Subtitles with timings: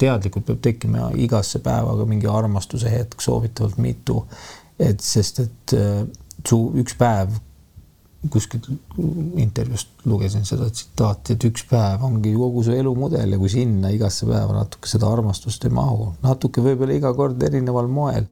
[0.00, 4.24] teadlikult peab tekkima igasse päevaga mingi armastuse hetk, soovitavalt mitu.
[4.78, 6.00] et sest, et äh,
[6.46, 7.36] su üks päev,
[8.32, 8.66] kuskilt
[9.38, 14.26] intervjuust lugesin seda tsitaati, et üks päev ongi kogu su elumudel ja kui sinna igasse
[14.26, 18.26] päeva natuke seda armastust ei mahu, natuke võib-olla iga kord erineval moel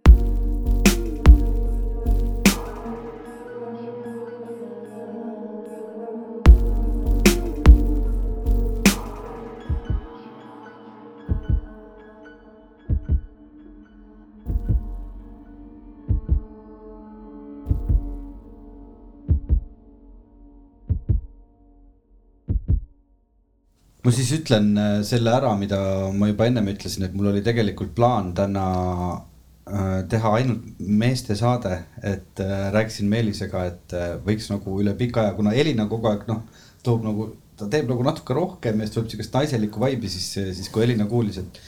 [24.03, 25.79] ma siis ütlen äh, selle ära, mida
[26.15, 28.65] ma juba ennem ütlesin, et mul oli tegelikult plaan täna
[29.13, 33.97] äh, teha ainult meeste saade, et äh, rääkisin Meelisega, et
[34.27, 36.43] võiks nagu üle pika aja, kuna Elina kogu aeg noh,
[36.83, 40.73] toob nagu, ta teeb nagu natuke rohkem ja siis tuleb siukest naiselikku vibe'i, siis, siis
[40.73, 41.63] kui Elina kuulis, et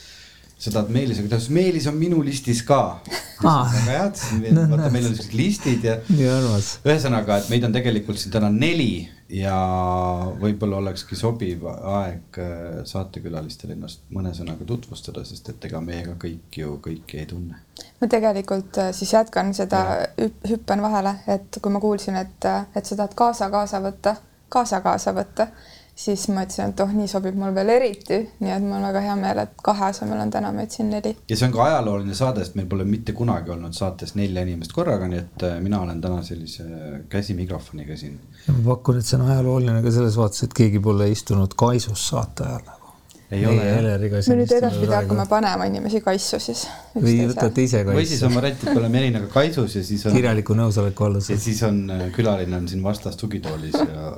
[0.59, 2.81] seda, et Meelisega ütles, Meelis on minu listis ka
[3.47, 3.71] ah..
[3.71, 6.01] väga hea, vaata, meil on siuksed listid ja.
[6.11, 6.79] nii armas.
[6.83, 9.57] ühesõnaga, et meid on tegelikult siin täna neli ja
[10.41, 16.59] võib-olla olekski sobiv aeg äh, saatekülalistel ennast mõne sõnaga tutvustada, sest et ega meiega kõik
[16.61, 17.61] ju kõiki ei tunne.
[18.01, 19.85] ma tegelikult äh, siis jätkan seda,
[20.49, 24.17] hüppan vahele, et kui ma kuulsin, et, äh, et sa tahad kaasa kaasa võtta,
[24.49, 25.49] kaasa kaasa võtta
[25.95, 29.03] siis ma ütlesin, et oh, nii sobib mul veel eriti, nii et mul on väga
[29.05, 31.15] hea meel, et kahe asemel on täna meid siin neli.
[31.31, 34.75] ja see on ka ajalooline saade, sest meil pole mitte kunagi olnud saates nelja inimest
[34.75, 36.67] korraga, nii et äh, mina olen täna sellise
[37.13, 38.19] käsimikrofoniga siin.
[38.49, 42.49] ma pakun, et see on ajalooline ka selles vaates, et keegi pole istunud kaisus saate
[42.49, 42.93] ajal nagu.
[43.31, 44.29] ei ole jah.
[44.29, 46.67] me nüüd edaspidi hakkame panema inimesi kaisu siis.
[46.99, 48.01] või võtate ise kaisu.
[48.03, 50.19] või siis on variant, et me oleme Elinaga kaisus ja siis on.
[50.19, 51.23] kirjaliku nõusoleku alla.
[51.23, 54.17] ja siis on äh, külaline on siin vastas tugitoolis ja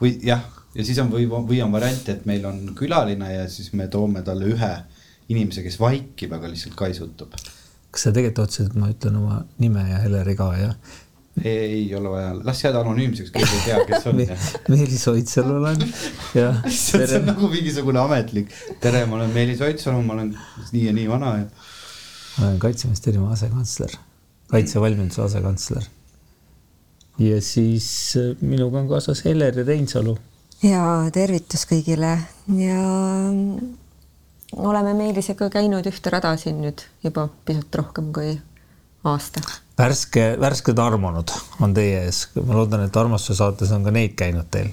[0.00, 3.72] või jah ja siis on või, või on variant, et meil on külaline ja siis
[3.76, 4.72] me toome talle ühe
[5.32, 7.36] inimese, kes vaikib, aga lihtsalt kaisutab.
[7.90, 10.96] kas sa tegelikult otseselt, ma ütlen oma nime ja Heleri ka, jah?
[11.44, 14.22] ei ole vaja, las jääda anonüümseks, keegi ei tea, kes on
[14.74, 15.84] Meelis Oidsalu olen
[16.40, 16.48] ja.
[16.74, 18.50] see on nagu mingisugune ametlik,
[18.82, 20.32] tere, ma olen Meelis Oidsalu, ma olen
[20.72, 21.44] nii ja nii vana ja.
[22.38, 23.94] ma olen kaitseministeeriumi asekantsler,
[24.50, 25.86] kaitsevalmiduse asekantsler.
[27.22, 27.88] ja siis
[28.18, 30.18] äh, minuga on kaasas Heleri Reinsalu
[30.62, 30.82] ja
[31.14, 32.14] tervitus kõigile
[32.58, 32.82] ja
[33.30, 33.74] mm,
[34.58, 38.34] oleme Meelisega käinud ühte rada siin nüüd juba pisut rohkem kui
[39.06, 39.42] aasta.
[39.78, 41.32] värske, värsked armunud
[41.62, 44.72] on teie ees, ma loodan, et armastuse saates on ka neid käinud teil,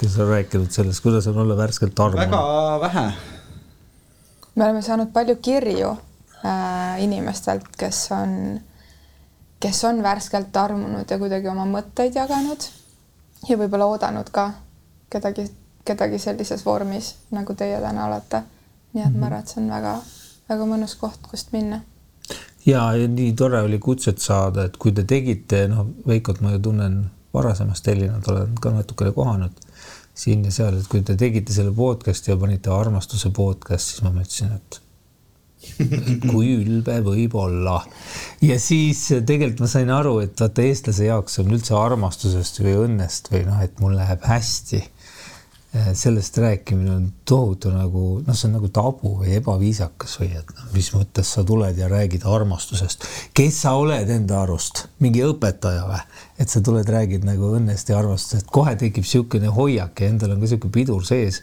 [0.00, 2.30] kes on rääkinud sellest, kuidas on olla värskelt armunud.
[2.30, 3.06] väga vähe.
[4.54, 8.60] me oleme saanud palju kirju äh, inimestelt, kes on,
[9.60, 12.70] kes on värskelt armunud ja kuidagi oma mõtteid jaganud
[13.48, 14.52] ja võib-olla oodanud ka
[15.10, 15.46] kedagi,
[15.84, 18.42] kedagi sellises vormis, nagu teie täna olete.
[18.92, 19.20] nii et mm -hmm.
[19.20, 19.32] ma mhm.
[19.32, 21.80] arvan, et see on väga-väga mõnus koht, kust minna.
[22.66, 26.58] ja, ja nii tore oli kutset saada, et kui te tegite, noh, Veikot ma ju
[26.58, 29.52] tunnen varasemast Elinat olen ka natukene kohanud
[30.14, 34.10] siin ja seal, et kui te tegite selle podcast'i ja panite armastuse podcast, siis ma
[34.10, 34.80] mõtlesin, et
[36.32, 37.84] kui ülbe võib olla.
[38.42, 43.30] ja siis tegelikult ma sain aru, et vaata eestlase jaoks on üldse armastusest või õnnest
[43.32, 44.95] või noh, et mul läheb hästi Eh,
[45.94, 50.68] sellest rääkimine on tohutu nagu noh, see on nagu tabu või ebaviisakas või et noh,
[50.72, 53.04] mis mõttes sa tuled ja räägid armastusest.
[53.36, 55.98] kes sa oled enda arust, mingi õpetaja või?
[56.38, 60.40] et sa tuled, räägid nagu õnnest ja armastusest, kohe tekib niisugune hoiak ja endal on
[60.40, 61.42] ka niisugune pidur sees.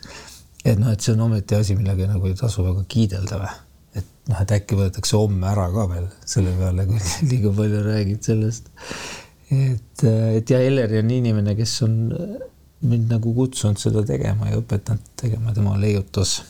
[0.63, 3.51] et noh, et see on ometi asi, millega nagu ei tasu väga kiidelda või?
[3.99, 8.31] et noh, et äkki võetakse homme ära ka veel selle peale, kui liiga palju räägid
[8.31, 8.71] sellest.
[9.51, 11.99] et, et ja Elleri on inimene, kes on
[12.83, 16.41] mind nagu kutsunud seda tegema ja õpetanud tegema, tema leiutas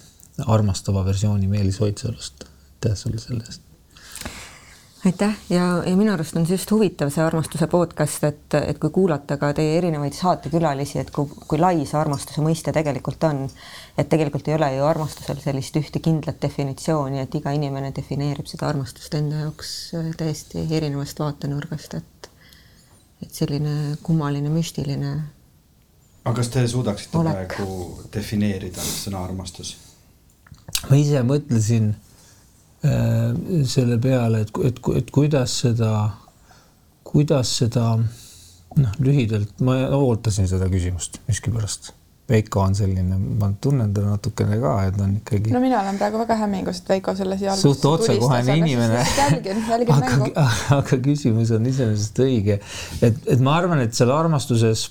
[0.48, 2.44] armastava versiooni Meelis Oidsalust.
[2.74, 3.62] aitäh sulle selle eest.
[5.06, 8.90] aitäh ja, ja minu arust on see just huvitav, see armastuse podcast, et, et kui
[8.90, 13.46] kuulata ka teie erinevaid saatekülalisi, et kui, kui lai see armastuse mõiste tegelikult on.
[13.98, 18.72] et tegelikult ei ole ju armastusel sellist ühte kindlat definitsiooni, et iga inimene defineerib seda
[18.74, 22.08] armastust enda jaoks täiesti erinevast vaatenurgast, et
[23.24, 25.14] et selline kummaline, müstiline
[26.24, 27.56] aga kas te suudaksite Olek.
[27.58, 29.76] praegu defineerida sõna armastus?
[30.90, 31.94] ma ise mõtlesin
[32.86, 33.32] äh,
[33.70, 35.94] selle peale, et, et, et kuidas seda,
[37.08, 41.94] kuidas seda noh, lühidalt ma ootasin seda küsimust miskipärast.
[42.30, 45.52] Veiko on selline, ma tunnen teda natukene ka, et on ikkagi.
[45.52, 47.82] no mina olen praegu väga hämmingus, et Veiko selle siia alguses.
[47.82, 49.02] suht otsekohene inimene.
[49.20, 50.30] jälgin, jälgin mängu.
[50.78, 52.62] aga küsimus on iseenesest õige,
[53.04, 54.88] et, et ma arvan, et seal armastuses.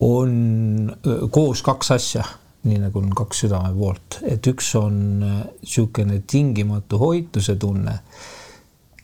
[0.00, 0.96] On
[1.30, 2.24] koos kaks asja.
[2.62, 7.96] nii nagu on kaks südame poolt, et üks on niisugune tingimatu hoituse tunne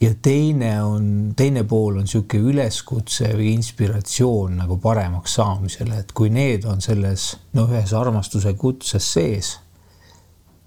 [0.01, 6.31] ja teine on, teine pool on niisugune üleskutse või inspiratsioon nagu paremaks saamisele, et kui
[6.31, 9.57] need on selles no ühes armastuse kutses sees,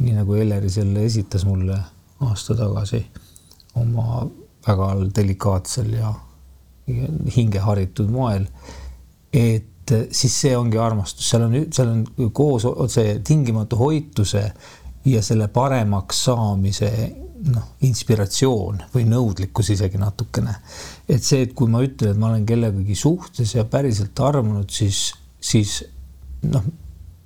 [0.03, 1.79] nii nagu Elleri selle esitas mulle
[2.27, 3.05] aasta tagasi
[3.79, 4.25] oma
[4.67, 6.11] väga delikaatsel ja
[7.35, 8.45] hingeharitud moel.
[9.33, 9.67] et
[10.11, 14.43] siis see ongi armastus, seal on, seal on koos see tingimatu hoituse
[15.05, 16.91] ja selle paremaks saamise
[17.49, 20.55] noh, inspiratsioon või nõudlikkus isegi natukene.
[21.09, 25.11] et see, et kui ma ütlen, et ma olen kellegagi suhtes ja päriselt armunud, siis,
[25.41, 25.81] siis
[26.47, 26.65] noh,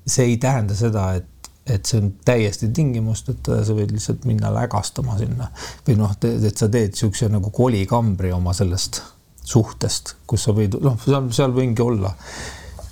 [0.07, 1.31] see ei tähenda seda, et
[1.65, 5.47] et see on täiesti tingimusteta ja sa võid lihtsalt minna lägastama sinna
[5.87, 9.01] või noh, et sa teed niisuguse nagu kolikambri oma sellest
[9.45, 12.13] suhtest, kus sa võid, noh, seal, seal võingi olla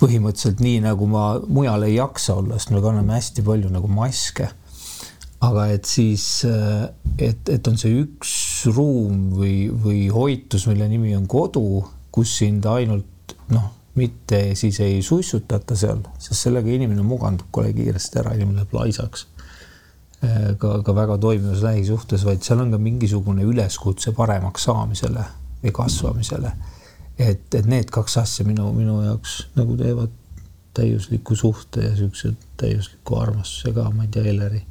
[0.00, 4.50] põhimõtteliselt nii, nagu ma mujal ei jaksa olla, sest me kanname hästi palju nagu maske.
[5.44, 6.24] aga et siis,
[7.20, 8.32] et, et on see üks
[8.72, 11.84] ruum või, või hoitus, mille nimi on kodu,
[12.14, 18.18] kus sind ainult noh mitte siis ei suissutata seal, sest sellega inimene mugandub kohe kiiresti
[18.22, 19.28] ära, inimene läheb laisaks.
[20.24, 25.28] Äh, ka, ka väga toimivas lähisuhtes, vaid seal on ka mingisugune üleskutse paremaks saamisele
[25.64, 26.52] või kasvamisele.
[27.18, 30.12] et, et need kaks asja minu, minu jaoks nagu teevad
[30.74, 34.64] täiusliku suhte ja siukse täiusliku armastuse ka, ma ei tea, Elleri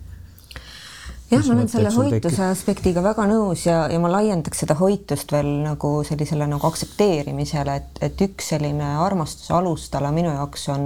[1.34, 5.50] jah, ma olen selle hoituse aspektiga väga nõus ja, ja ma laiendaks seda hoitust veel
[5.64, 10.86] nagu sellisele nagu aktsepteerimisele, et, et üks selline armastuse alustala minu jaoks on,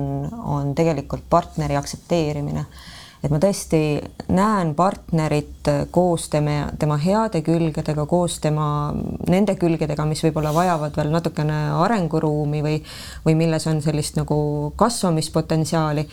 [0.57, 2.65] on tegelikult partneri aktsepteerimine.
[3.27, 3.79] Et ma tõesti
[4.31, 8.67] näen partnerit koos tema, tema heade külgedega, koos tema
[9.27, 12.77] nende külgedega, mis võib-olla vajavad veel natukene arenguruumi või,
[13.25, 14.37] või milles on sellist nagu
[14.79, 16.05] kasvamispotentsiaali,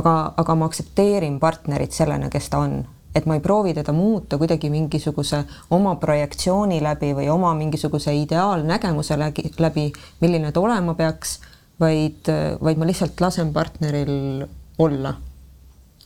[0.00, 2.78] aga, aga ma aktsepteerin partnerit sellena, kes ta on.
[3.12, 5.42] Et ma ei proovi teda muuta kuidagi mingisuguse
[5.76, 9.90] oma projektsiooni läbi või oma mingisuguse ideaalnägemuse läbi,
[10.24, 11.36] milline ta olema peaks,
[11.84, 12.32] vaid,
[12.64, 14.46] vaid ma lihtsalt lasen partneril
[14.80, 15.12] olla,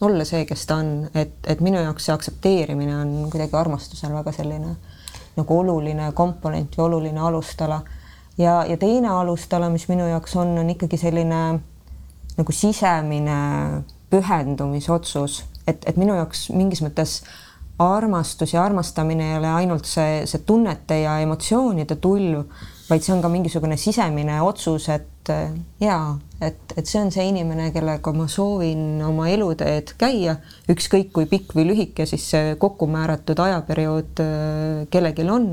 [0.01, 4.31] olla see, kes ta on, et, et minu jaoks see aktsepteerimine on kuidagi armastusel väga
[4.35, 4.75] selline
[5.37, 7.81] nagu oluline komponent või oluline alustala.
[8.37, 11.43] ja, ja teine alustala, mis minu jaoks on, on ikkagi selline
[12.37, 13.37] nagu sisemine
[14.09, 17.19] pühendumisotsus et, et minu jaoks mingis mõttes
[17.81, 22.47] armastus ja armastamine ei ole ainult see, see tunnete ja emotsioonide tulv,
[22.87, 25.07] vaid see on ka mingisugune sisemine otsus, et
[25.81, 30.37] jaa, et, et see on see inimene, kellega ma soovin oma eluteed käia,
[30.71, 35.51] ükskõik kui pikk või lühike siis see kokku määratud ajaperiood äh, kellelgi on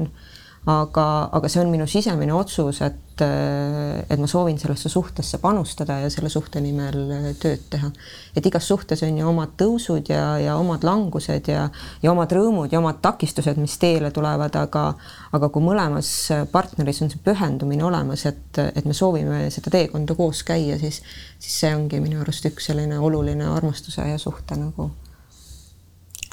[0.67, 6.09] aga, aga see on minu sisemine otsus, et, et ma soovin sellesse suhtesse panustada ja
[6.13, 6.97] selle suhte nimel
[7.41, 7.91] tööd teha.
[8.35, 11.69] et igas suhtes on ju omad tõusud ja, ja omad langused ja,
[12.03, 14.87] ja omad rõõmud ja omad takistused, mis teele tulevad, aga,
[15.37, 16.11] aga kui mõlemas
[16.53, 21.03] partneris on see pühendumine olemas, et, et me soovime seda teekonda koos käia, siis,
[21.39, 24.95] siis see ongi minu arust üks selline oluline armastuse ja suhte nagu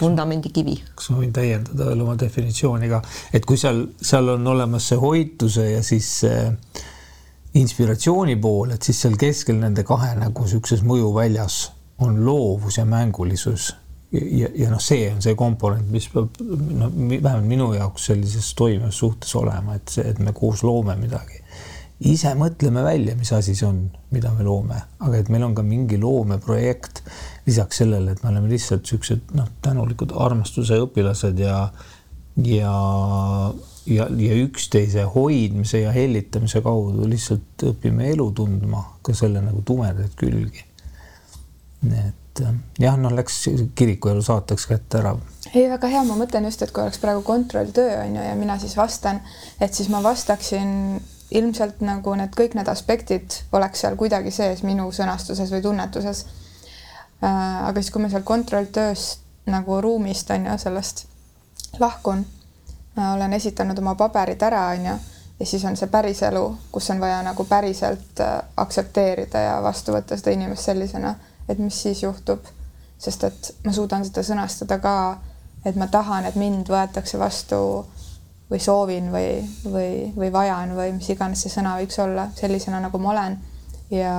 [0.02, 0.78] vundamendikivi.
[0.96, 3.02] kas ma võin täiendada veel oma definitsiooni ka,
[3.34, 6.42] et kui seal, seal on olemas see hoituse ja siis see
[7.62, 11.62] inspiratsiooni pool, et siis seal keskel nende kahe nagu niisuguses mõjuväljas
[12.02, 13.76] on loovus ja mängulisus.
[14.12, 18.98] ja, ja noh, see on see komponent, mis peab noh, vähemalt minu jaoks sellises toimivas
[19.00, 21.40] suhtes olema, et see, et me koos loome midagi
[22.02, 25.64] ise mõtleme välja, mis asi see on, mida me loome, aga et meil on ka
[25.66, 27.04] mingi loomeprojekt
[27.46, 31.58] lisaks sellele, et me oleme lihtsalt siuksed noh, tänulikud armastuse õpilased ja
[32.38, 32.74] ja,
[33.86, 40.16] ja, ja üksteise hoidmise ja hellitamise kaudu lihtsalt õpime elu tundma, ka selle nagu tumedaid
[40.20, 40.66] külgi.
[41.92, 42.44] et
[42.80, 43.44] jah, noh, läks
[43.76, 45.16] kirikuelu saateks kätte ära.
[45.54, 48.60] ei, väga hea, ma mõtlen just, et kui oleks praegu kontrolltöö on ju ja mina
[48.60, 49.22] siis vastan,
[49.60, 54.90] et siis ma vastaksin ilmselt nagu need kõik need aspektid oleks seal kuidagi sees minu
[54.92, 56.26] sõnastuses või tunnetuses
[57.22, 61.06] aga siis, kui ma seal kontrolltööst nagu ruumist on ju sellest
[61.80, 62.26] lahkun,
[62.98, 64.96] äh, olen esitanud oma paberid ära, on ju,
[65.40, 70.18] ja siis on see päriselu, kus on vaja nagu päriselt äh, aktsepteerida ja vastu võtta
[70.18, 71.16] seda inimest sellisena,
[71.50, 72.46] et mis siis juhtub.
[73.02, 75.18] sest et ma suudan seda sõnastada ka,
[75.66, 77.58] et ma tahan, et mind võetakse vastu
[78.52, 83.00] või soovin või, või, või vajan või mis iganes see sõna võiks olla sellisena, nagu
[83.02, 83.40] ma olen
[83.90, 84.14] ja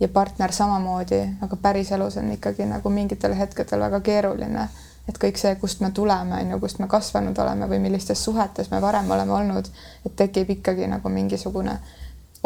[0.00, 4.68] ja partner samamoodi, aga päriselus on ikkagi nagu mingitel hetkedel väga keeruline,
[5.08, 8.70] et kõik see, kust me tuleme, on ju, kust me kasvanud oleme või millistes suhetes
[8.70, 9.70] me varem oleme olnud,
[10.06, 11.78] et tekib ikkagi nagu mingisugune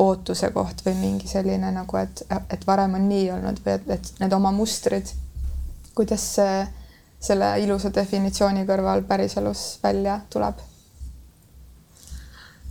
[0.00, 4.14] ootuse koht või mingi selline nagu, et, et varem on nii olnud või et, et
[4.23, 5.12] need oma mustrid
[5.94, 6.61] kuidas see
[7.23, 10.61] selle ilusa definitsiooni kõrval päriselus välja tuleb?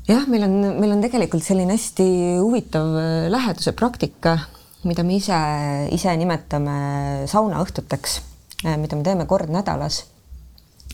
[0.07, 2.07] jah, meil on, meil on tegelikult selline hästi
[2.41, 4.37] huvitav äh, läheduse praktika,
[4.87, 5.37] mida me ise,
[5.93, 8.19] ise nimetame saunaõhtuteks,
[8.65, 10.05] äh, mida me teeme kord nädalas.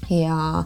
[0.10, 0.66] ja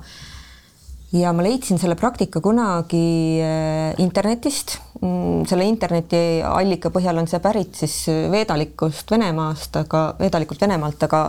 [1.11, 4.77] ja ma leidsin selle praktika kunagi äh, internetist.
[5.01, 7.95] Mm, selle internetiallika põhjal on see pärit siis
[8.31, 11.23] veedalikust Venemaast, aga veedalikult Venemaalt, aga,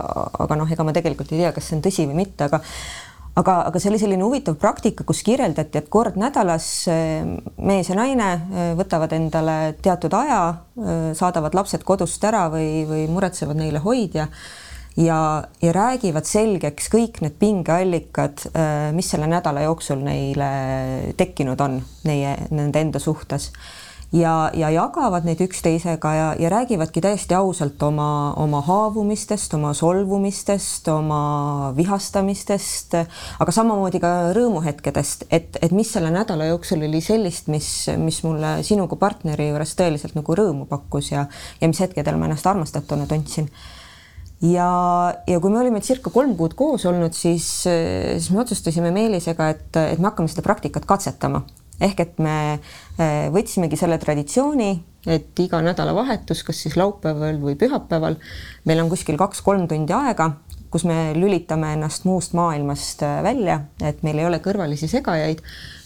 [0.45, 2.61] aga noh, ega ma tegelikult ei tea, kas see on tõsi või mitte, aga
[3.39, 7.23] aga, aga see oli selline huvitav praktika, kus kirjeldati, et kord nädalas äh,
[7.57, 10.43] mees ja naine äh, võtavad endale teatud aja,
[11.13, 14.27] saadavad lapsed kodust ära või, või muretsevad neile hoidja
[14.97, 15.19] ja,
[15.61, 20.49] ja räägivad selgeks kõik need pingeallikad, äh, mis selle nädala jooksul neile
[21.17, 23.51] tekkinud on, neie, nende enda suhtes
[24.13, 30.87] ja, ja jagavad neid üksteisega ja, ja räägivadki täiesti ausalt oma, oma haavumistest, oma solvumistest,
[30.93, 32.97] oma vihastamistest,
[33.39, 38.59] aga samamoodi ka rõõmuhetkedest, et, et mis selle nädala jooksul oli sellist, mis, mis mulle
[38.65, 41.25] sinu kui partneri juures tõeliselt nagu rõõmu pakkus ja,
[41.61, 43.49] ja mis hetkedel ma ennast armastatuna tundsin
[44.43, 44.69] ja,
[45.27, 49.69] ja kui me olime circa kolm kuud koos olnud, siis, siis me otsustasime Meelisega, et,
[49.95, 51.45] et me hakkame seda praktikat katsetama.
[51.83, 52.33] ehk et me
[52.97, 54.71] võtsimegi selle traditsiooni,
[55.09, 58.19] et iga nädalavahetus, kas siis laupäeval või pühapäeval,
[58.69, 60.29] meil on kuskil kaks-kolm tundi aega,
[60.73, 65.43] kus me lülitame ennast muust maailmast eh, välja, et meil ei ole kõrvalisi segajaid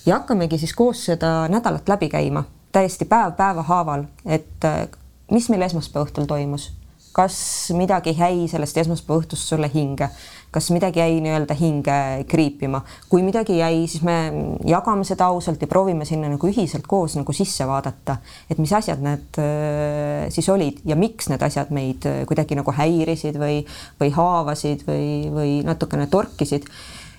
[0.07, 4.85] ja hakkamegi siis koos seda nädalat läbi käima, täiesti päev päeva haaval, et eh,
[5.31, 6.71] mis meil esmaspäeva õhtul toimus?
[7.17, 7.35] Kas
[7.73, 10.07] midagi jäi sellest esmaspäeva õhtust sulle hinge,
[10.57, 11.97] kas midagi jäi nii-öelda hinge
[12.29, 14.17] kriipima, kui midagi jäi, siis me
[14.65, 18.17] jagame seda ausalt ja proovime sinna nagu ühiselt koos nagu sisse vaadata,
[18.49, 22.73] et mis asjad need äh, siis olid ja miks need asjad meid äh, kuidagi nagu
[22.73, 23.61] häirisid või,
[24.01, 26.65] või haavasid või, või natukene torkisid.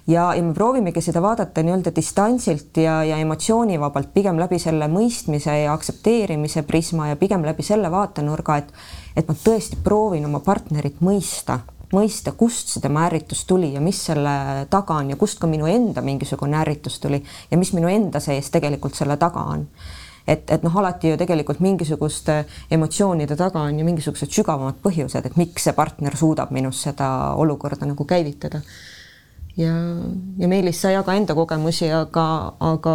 [0.08, 5.52] Ja, ja me proovimegi seda vaadata nii-öelda distantsilt ja, ja emotsioonivabalt, pigem läbi selle mõistmise
[5.62, 8.72] ja aktsepteerimise prisma ja pigem läbi selle vaatenurga, et
[9.18, 11.58] et ma tõesti proovin oma partnerit mõista,
[11.94, 15.68] mõista, kust see tema ärritus tuli ja mis selle taga on ja kust ka minu
[15.70, 19.64] enda mingisugune ärritus tuli ja mis minu enda sees tegelikult selle taga on.
[20.28, 22.42] Et, et noh, alati ju tegelikult mingisuguste
[22.76, 27.88] emotsioonide taga on ju mingisugused sügavamad põhjused, et miks see partner suudab minus seda olukorda
[27.88, 28.60] nagu käivitada.
[29.58, 29.72] Ja,
[30.38, 32.26] ja Meelis, sa jaga enda kogemusi, aga,
[32.62, 32.92] aga,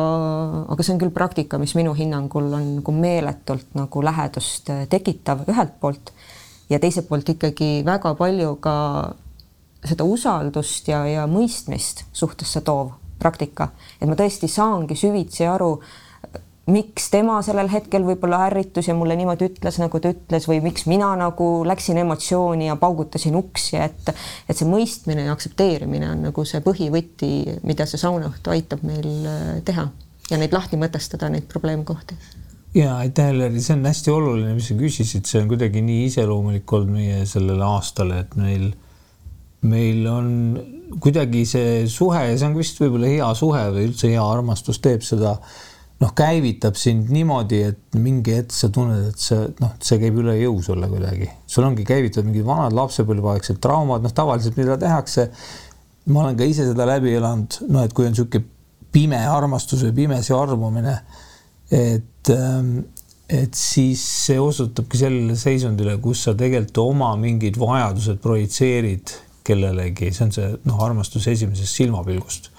[0.72, 5.44] aga see on küll praktika, mis minu hinnangul on nagu meeletult nagu lähedust äh, tekitav
[5.50, 6.14] ühelt poolt
[6.70, 8.76] ja teiselt poolt ikkagi väga palju ka
[9.84, 15.78] seda usaldust ja, ja mõistmist suhtesse toov praktika, et ma tõesti saangi süvitsi aru
[16.72, 20.86] miks tema sellel hetkel võib-olla ärritus ja mulle niimoodi ütles, nagu ta ütles, või miks
[20.88, 26.46] mina nagu läksin emotsiooni ja paugutasin uksi, et et see mõistmine ja aktsepteerimine on nagu
[26.48, 27.34] see põhivõti,
[27.68, 29.90] mida see saunaõhtu aitab meil äh, teha
[30.32, 32.16] ja neid lahti mõtestada, neid probleemkohti.
[32.78, 36.74] Ja aitäh, Elleri, see on hästi oluline, mis sa küsisid, see on kuidagi nii iseloomulik
[36.74, 38.72] olnud meie sellele aastale, et meil,
[39.70, 40.32] meil on
[41.04, 45.06] kuidagi see suhe ja see on vist võib-olla hea suhe või üldse hea armastus teeb
[45.06, 45.38] seda
[46.04, 50.36] noh, käivitab sind niimoodi, et mingi hetk sa tunned, et see noh, see käib üle
[50.40, 51.30] jõu sulle kuidagi.
[51.48, 55.30] sul ongi käivitatud mingid vanad lapsepõlveaegsed traumad, noh, tavaliselt mida tehakse.
[56.06, 58.50] ma olen ka ise seda läbi elanud, noh, et kui on niisugune
[58.94, 60.98] pime armastus või pimesi armumine,
[61.74, 62.78] et ähm,
[63.34, 69.14] et siis see osutabki sellele seisundile, kus sa tegelikult oma mingid vajadused projitseerid
[69.48, 72.52] kellelegi, see on see noh, armastus esimesest silmapilgust,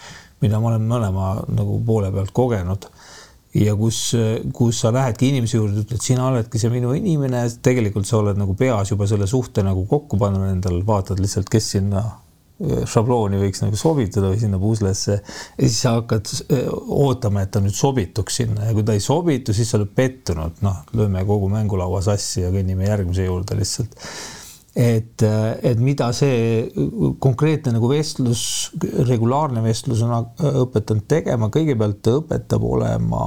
[0.43, 2.89] mida ma olen mõlema nagu poole pealt kogenud.
[3.55, 3.99] Ja kus,
[4.57, 8.57] kus sa lähedki inimese juurde, ütled, sina oledki see minu inimene, tegelikult sa oled nagu
[8.59, 12.03] peas juba selle suhte nagu kokku pannud endal, vaatad lihtsalt, kes sinna
[12.63, 17.63] šablooni võiks nagu sobitada või sinna puslesse ja siis sa hakkad äh, ootama, et ta
[17.65, 21.51] nüüd sobituks sinna ja kui ta ei sobitu, siis sa oled pettunud, noh, lööme kogu
[21.51, 23.99] mängulaua sassi ja kõnnime järgmise juurde lihtsalt.
[24.75, 26.65] Et, et mida see
[27.23, 28.73] konkreetne nagu vestlus,
[29.07, 30.33] regulaarne vestlus on
[30.65, 33.23] õpetanud tegema, kõigepealt ta õpetab olema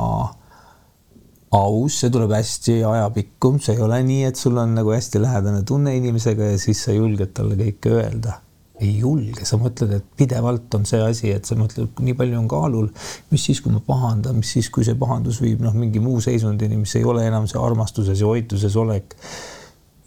[1.55, 5.63] aus, see tuleb hästi ajapikku, see ei ole nii, et sul on nagu hästi lähedane
[5.67, 8.41] tunne inimesega ja siis sa julged talle kõike öelda.
[8.81, 12.47] Ei julge, sa mõtled, et pidevalt on see asi, et sa mõtled, nii palju on
[12.51, 12.87] kaalul,
[13.31, 16.77] mis siis, kui ma pahandan, mis siis, kui see pahandus viib noh, mingi muu seisundini,
[16.79, 19.17] mis ei ole enam see armastuses ja hoituses olek?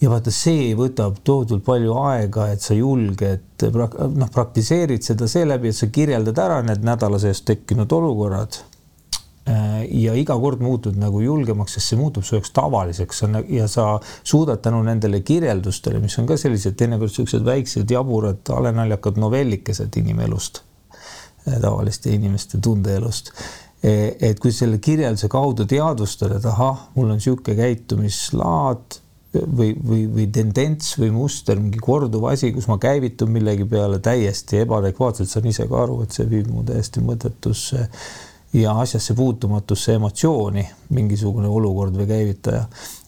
[0.00, 5.76] Ja vaata, see võtab tohutult palju aega, et sa julged noh, praktiseerid seda seeläbi, et
[5.76, 8.62] sa kirjeldad ära need nädala sees tekkinud olukorrad.
[9.48, 13.22] Äh, ja iga kord muutud nagu julgemaks, sest see muutub su jaoks tavaliseks.
[13.48, 13.86] Ja sa
[14.22, 20.62] suudad tänu nendele kirjeldustele, mis on ka sellised teinekord siuksed väiksed jaburad halenaljakad novellikesed inimelust,
[21.48, 23.32] tavaliste inimeste tundeelust.
[23.80, 28.98] Et kui selle kirjelduse kaudu teadvustada, et ahah, mul on niisugune käitumislaad
[29.32, 34.60] või, või, või tendents või muster, mingi korduv asi, kus ma käivitun millegi peale täiesti
[34.66, 37.88] ebaadekvaatselt, saan ise ka aru, et see viib mu täiesti mõttetusse
[38.52, 42.64] ja asjasse puutumatusse emotsiooni, mingisugune olukord või käivitaja.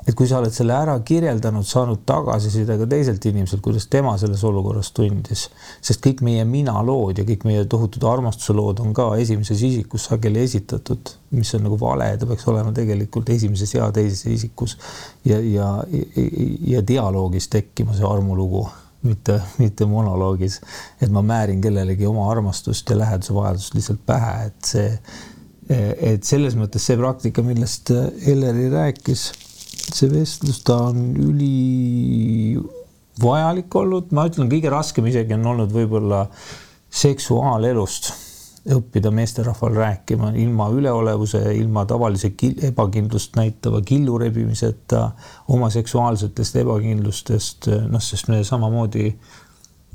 [0.07, 4.43] Et kui sa oled selle ära kirjeldanud, saanud tagasiside ka teiselt inimeselt, kuidas tema selles
[4.47, 5.45] olukorras tundis,
[5.83, 10.09] sest kõik meie mina lood ja kõik meie tohutud armastuse lood on ka esimeses isikus
[10.11, 14.77] sageli esitatud, mis on nagu vale, ta peaks olema tegelikult esimeses ja teises isikus
[15.25, 16.31] ja, ja, ja,
[16.77, 18.67] ja dialoogis tekkima see armulugu
[19.03, 20.61] mitte, mitte monoloogis,
[21.03, 24.89] et ma määrin kellelegi oma armastust ja läheduse vajadust lihtsalt pähe, et see,
[25.71, 29.33] et selles mõttes see praktika, millest Elleri rääkis
[29.93, 32.61] see vestlus, ta on ülivajalik
[33.83, 36.21] olnud, ma ütlen, kõige raskem isegi on olnud võib-olla
[36.93, 38.13] seksuaalelust
[38.73, 42.31] õppida meesterahval rääkima ilma üleolevuse, ilma tavalise
[42.69, 45.11] ebakindlust näitava killu rebimiseta,
[45.51, 49.09] oma seksuaalsetest ebakindlustest, noh, sest me samamoodi,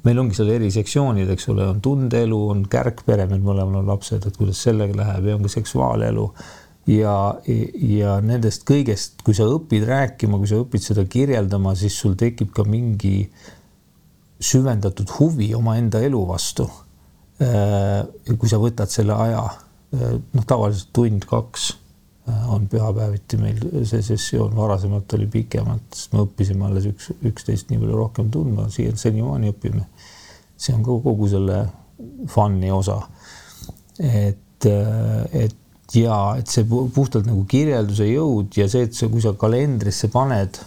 [0.08, 4.40] meil ongi seal erisektsioonid, eks ole, on tundeelu, on kärgpere, meil mõlemal on lapsed, et
[4.40, 6.30] kuidas sellega läheb ja on ka seksuaalelu
[6.92, 7.16] ja,
[7.76, 12.54] ja nendest kõigest, kui sa õpid rääkima, kui sa õpid seda kirjeldama, siis sul tekib
[12.56, 13.28] ka mingi
[14.40, 16.68] süvendatud huvi omaenda elu vastu.
[17.44, 19.44] Äh, kui sa võtad selle aja,
[19.94, 21.68] äh, noh, tavaliselt tund-kaks
[22.30, 27.70] äh, on pühapäeviti meil see sessioon, varasemalt oli pikemalt, sest me õppisime alles üks, üksteist
[27.70, 29.86] nii palju rohkem tundma, siia senimaani õpime.
[30.58, 31.62] See on ka kogu selle
[32.30, 33.00] fun'i osa.
[34.00, 35.56] et, et
[35.96, 40.60] ja et see puhtalt nagu kirjelduse jõud ja see, et sa, kui sa kalendrisse paned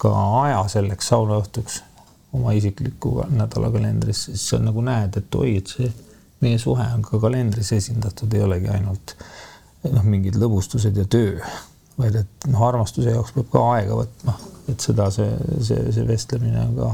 [0.00, 0.12] ka
[0.42, 1.78] aja selleks saunaõhtuks
[2.36, 5.88] oma isikliku nädalakalendrisse, siis sa nagu näed, et oi, et see
[6.44, 9.14] meie suhe on ka kalendris esindatud, ei olegi ainult
[9.86, 11.38] noh, mingid lõbustused ja töö,
[11.96, 14.36] vaid et noh, armastuse jaoks peab ka aega võtma,
[14.68, 15.30] et seda see,
[15.62, 16.92] see, see vestlemine on ka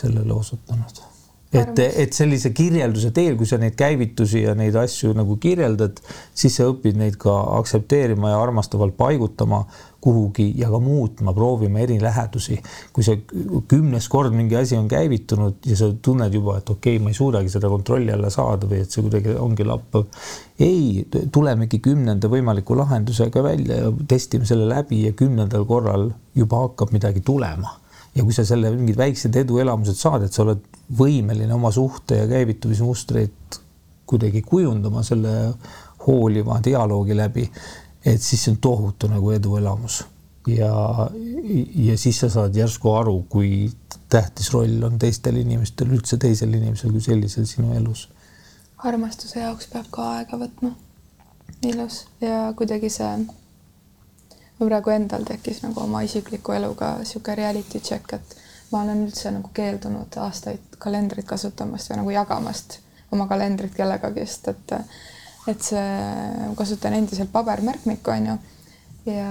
[0.00, 1.04] sellele osutanud
[1.52, 6.00] et, et sellise kirjelduse teel, kui sa neid käivitusi ja neid asju nagu kirjeldad,
[6.36, 9.62] siis sa õpid neid ka aktsepteerima ja armastavalt paigutama
[10.04, 12.60] kuhugi ja ka muutma, proovima eri lähedusi.
[12.92, 13.22] kui see
[13.68, 17.18] kümnes kord mingi asi on käivitunud ja sa tunned juba, et okei okay,, ma ei
[17.18, 20.06] suudagi seda kontrolli alla saada või et see kuidagi ongi lappav.
[20.60, 26.92] ei, tulemegi kümnenda võimaliku lahendusega välja ja testime selle läbi ja kümnendal korral juba hakkab
[26.94, 27.78] midagi tulema
[28.14, 30.64] ja kui sa selle mingid väiksed eduelamused saad, et sa oled
[30.98, 33.58] võimeline oma suhte ja käivitumismustreid
[34.08, 35.34] kuidagi kujundama selle
[36.06, 37.44] hooliva dialoogi läbi,
[38.04, 40.02] et siis see on tohutu nagu eduelamus
[40.48, 41.08] ja,
[41.74, 43.70] ja siis sa saad järsku aru, kui
[44.08, 48.08] tähtis roll on teistel inimestel, üldse teisel inimesel kui sellisel sinu elus.
[48.78, 50.72] armastuse jaoks peab ka aega võtma.
[51.62, 53.06] ilus ja kuidagi see
[54.58, 58.36] mul praegu endal tekkis nagu oma isikliku eluga niisugune reality check, et
[58.72, 62.80] ma olen üldse nagu keeldunud aastaid kalendrit kasutamast või nagu jagamast
[63.12, 64.76] oma kalendrit kellegagi, sest et
[65.48, 65.84] et see,
[66.58, 68.34] kasutan endiselt pabermärkmikku, on ju,
[69.14, 69.30] ja,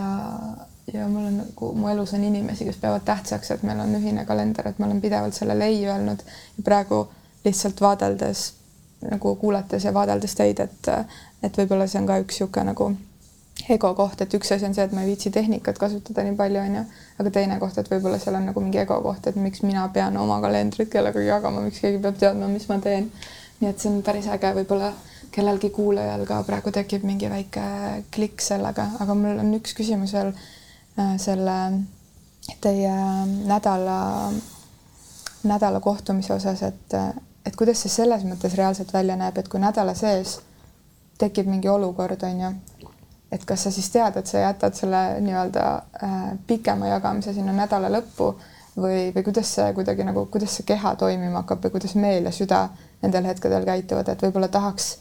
[0.93, 4.25] ja mul on nagu, mu elus on inimesi, kes peavad tähtsaks, et meil on ühine
[4.25, 6.23] kalender, et ma olen pidevalt sellele ei öelnud.
[6.57, 7.03] Ja praegu
[7.45, 8.47] lihtsalt vaadeldes
[9.05, 10.89] nagu kuulates ja vaadeldes teid, et
[11.45, 12.89] et võib-olla see on ka üks niisugune nagu
[13.69, 16.61] ego koht, et üks asi on see, et ma ei viitsi tehnikat kasutada nii palju,
[16.61, 16.83] onju,
[17.21, 20.17] aga teine koht, et võib-olla seal on nagu mingi ego koht, et miks mina pean
[20.21, 23.11] oma kalendrit kellegagi jagama, miks keegi peab teadma, mis ma teen.
[23.57, 24.91] nii et see on päris äge, võib-olla
[25.33, 27.63] kellelgi kuulajal ka praegu tekib mingi väike
[28.13, 31.57] klikk sellega, aga mul on üks küsimus veel äh, selle
[32.61, 32.93] teie
[33.49, 33.99] nädala,
[35.49, 36.97] nädala kohtumise osas, et,
[37.45, 40.37] et kuidas see selles mõttes reaalselt välja näeb, et kui nädala sees
[41.17, 42.53] tekib mingi olukord, onju
[43.31, 45.65] et kas sa siis tead, et sa jätad selle nii-öelda
[46.03, 48.29] äh, pikema jagamise sinna nädala lõppu
[48.77, 52.31] või, või kuidas see kuidagi nagu, kuidas see keha toimima hakkab või kuidas meel ja
[52.31, 52.67] süda
[53.01, 54.95] nendel hetkedel käituvad, et võib-olla tahaks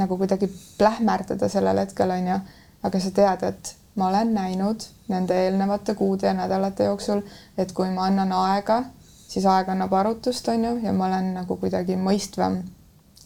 [0.00, 2.38] nagu kuidagi plähmerdada sellel hetkel onju,
[2.86, 7.20] aga sa tead, et ma olen näinud nende eelnevate kuude ja nädalate jooksul,
[7.58, 8.82] et kui ma annan aega,
[9.28, 12.60] siis aeg annab arutust, onju, ja ma olen nagu kuidagi mõistvam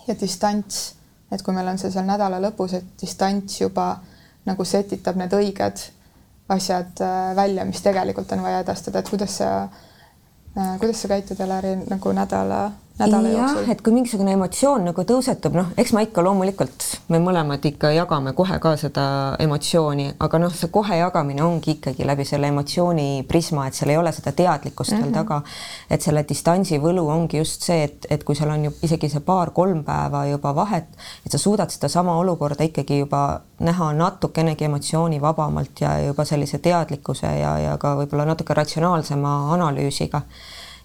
[0.08, 0.94] ja distants,
[1.32, 3.92] et kui meil on see seal nädala lõpus, et distants juba
[4.44, 5.84] nagu setitab need õiged
[6.48, 9.50] asjad äh, välja, mis tegelikult on vaja edastada, et kuidas sa,
[10.56, 12.66] äh, kuidas sa käitud, Elari, nagu nädala
[12.98, 13.70] nädala jah, jooksul?
[13.72, 18.34] et kui mingisugune emotsioon nagu tõusetub, noh, eks ma ikka loomulikult, me mõlemad ikka jagame
[18.38, 19.06] kohe ka seda
[19.42, 23.98] emotsiooni, aga noh, see kohe jagamine ongi ikkagi läbi selle emotsiooni prisma, et seal ei
[23.98, 25.10] ole seda teadlikkust mm -hmm.
[25.10, 25.42] veel taga.
[25.90, 29.20] et selle distantsi võlu ongi just see, et, et kui seal on ju isegi see
[29.20, 30.86] paar-kolm päeva juba vahet,
[31.26, 37.58] et sa suudad sedasama olukorda ikkagi juba näha natukenegi emotsioonivabamalt ja juba sellise teadlikkuse ja,
[37.58, 40.22] ja ka võib-olla natuke ratsionaalsema analüüsiga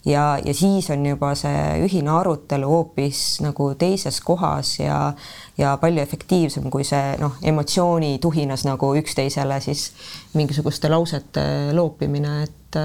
[0.06, 5.14] ja, ja siis on juba see ühine arutelu hoopis nagu teises kohas ja,
[5.58, 9.90] ja palju efektiivsem kui see noh, emotsioonituhinas nagu üksteisele siis
[10.34, 11.44] mingisuguste lausete
[11.76, 12.80] loopimine, et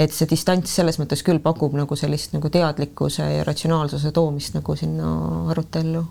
[0.00, 4.76] et see distants selles mõttes küll pakub nagu sellist nagu teadlikkuse ja ratsionaalsuse toomist nagu
[4.76, 5.10] sinna
[5.52, 6.06] arutellu.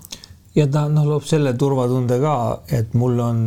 [0.54, 2.36] ja ta noh, loob selle turvatunde ka,
[2.70, 3.42] et mul on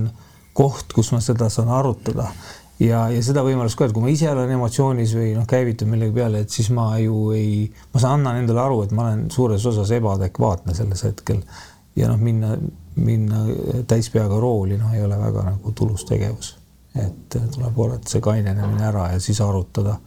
[0.55, 2.29] koht, kus ma seda saan arutada
[2.79, 6.15] ja, ja seda võimalust ka, et kui ma ise olen emotsioonis või noh, käivitun millegi
[6.17, 9.65] peale, et siis ma ju ei, ma saan, annan endale aru, et ma olen suures
[9.71, 11.41] osas ebaadekvaatne selles hetkel
[11.95, 12.55] ja noh, minna,
[12.99, 13.45] minna
[13.87, 16.55] täispeaga rooli, noh, ei ole väga nagu tulus tegevus.
[16.95, 19.97] et tuleb oodata see kainenemine ära ja siis arutada.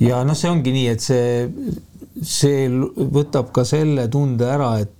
[0.00, 1.48] ja noh, see ongi nii, et see,
[2.22, 2.68] see
[3.18, 4.92] võtab ka selle tunde ära, et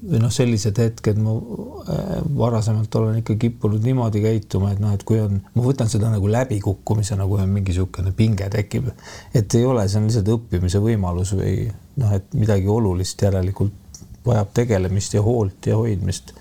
[0.00, 5.04] või noh, sellised hetked ma äh, varasemalt olen ikka kippunud niimoodi käituma, et noh, et
[5.04, 8.88] kui on, ma võtan seda nagu läbikukkumisena, kui on mingi niisugune pinge tekib,
[9.36, 11.68] et ei ole, see on lihtsalt õppimise võimalus või
[12.00, 16.34] noh, et midagi olulist järelikult vajab tegelemist ja hoolt ja hoidmist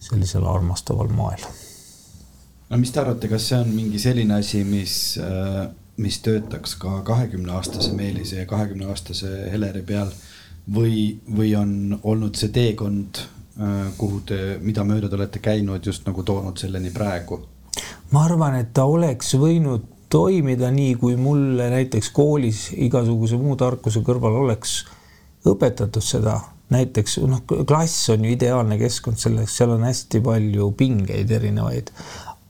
[0.00, 1.42] sellisel armastaval moel.
[2.70, 7.00] no mis te arvate, kas see on mingi selline asi, mis, äh, mis töötaks ka
[7.06, 10.12] kahekümne aastase Meelise ja kahekümne aastase Heleri peal
[10.74, 13.22] või, või on olnud see teekond,
[13.60, 17.40] äh, kuhu te, mida mööda te olete käinud, just nagu toonud selleni praegu?
[18.10, 24.02] ma arvan, et ta oleks võinud toimida nii, kui mulle näiteks koolis igasuguse muu tarkuse
[24.06, 24.80] kõrval oleks
[25.46, 26.40] õpetatud seda,
[26.74, 31.94] näiteks noh, klass on ju ideaalne keskkond selleks, seal on hästi palju pingeid erinevaid.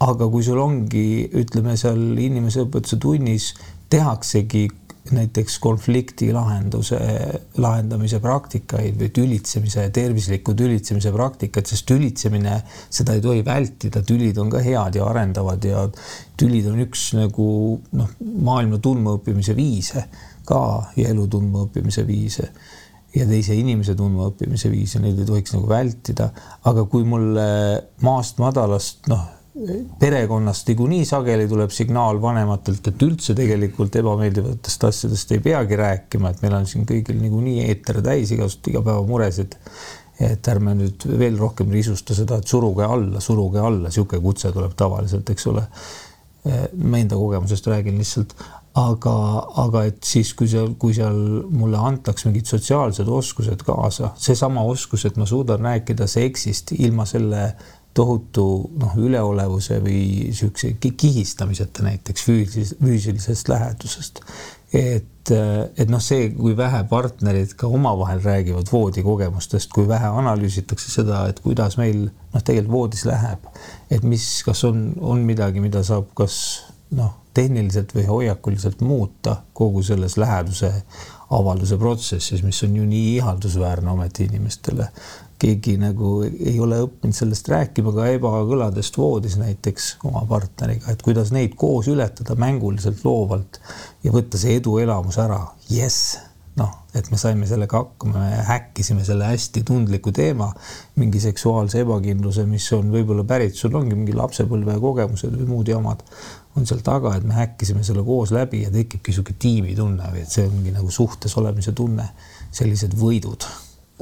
[0.00, 3.50] aga kui sul ongi, ütleme seal inimeseõpetuse tunnis
[3.92, 4.70] tehaksegi
[5.14, 6.98] näiteks konflikti lahenduse,
[7.60, 14.52] lahendamise praktikaid või tülitsemise, tervisliku tülitsemise praktikat, sest tülitsemine, seda ei tohi vältida, tülid on
[14.52, 15.86] ka head ja arendavad ja
[16.40, 17.48] tülid on üks nagu
[17.96, 20.06] noh, maailma tundmaõppimise viise
[20.48, 20.62] ka
[20.96, 22.50] ja elu tundmaõppimise viise
[23.14, 26.30] ja teise inimese tundmaõppimise viise, neid ei tohiks nagu vältida,
[26.70, 27.50] aga kui mulle
[28.06, 29.39] maast madalast noh
[29.98, 36.44] perekonnast niikuinii sageli tuleb signaal vanematelt, et üldse tegelikult ebameeldivatest asjadest ei peagi rääkima, et
[36.44, 39.58] meil on siin kõigil niikuinii eeter täis igasuguseid igapäevamuresid.
[40.20, 44.74] et ärme nüüd veel rohkem risusta seda, et suruge alla, suruge alla, niisugune kutse tuleb
[44.76, 45.64] tavaliselt, eks ole.
[46.84, 48.34] ma enda kogemusest räägin lihtsalt,
[48.74, 49.14] aga,
[49.64, 51.16] aga et siis, kui seal, kui seal
[51.50, 57.54] mulle antaks mingid sotsiaalsed oskused kaasa, seesama oskus, et ma suudan rääkida seksist ilma selle
[58.00, 58.46] tohutu
[58.80, 64.22] noh, üleolevuse või niisuguse kihistamiseta näiteks füüsilis, füüsilisest lähedusest.
[64.72, 71.26] et, et noh, see, kui vähe partnerid ka omavahel räägivad voodikogemustest, kui vähe analüüsitakse seda,
[71.28, 73.48] et kuidas meil noh, tegelikult voodis läheb,
[73.90, 76.36] et mis, kas on, on midagi, mida saab kas
[76.96, 80.72] noh, tehniliselt või hoiakuliselt muuta kogu selles läheduse
[81.30, 84.88] avalduse protsessis, mis on ju nii ihaldusväärne ometi inimestele
[85.40, 91.32] keegi nagu ei ole õppinud sellest rääkima ka ebakõladest voodis näiteks oma partneriga, et kuidas
[91.34, 93.60] neid koos ületada mänguliselt, loovalt
[94.04, 95.40] ja võtta see eduelamus ära.
[95.70, 96.18] jess,
[96.60, 100.50] noh, et me saime sellega hakkama, me häkkisime selle hästi tundliku teema,
[101.00, 106.04] mingi seksuaalse ebakindluse, mis on võib-olla pärit, sul ongi mingi lapsepõlve kogemused või muud jamad
[106.58, 110.36] on seal taga, et me häkkisime selle koos läbi ja tekibki niisugune tiimitunne või et
[110.36, 112.10] see ongi nagu suhtes olemise tunne,
[112.50, 113.46] sellised võidud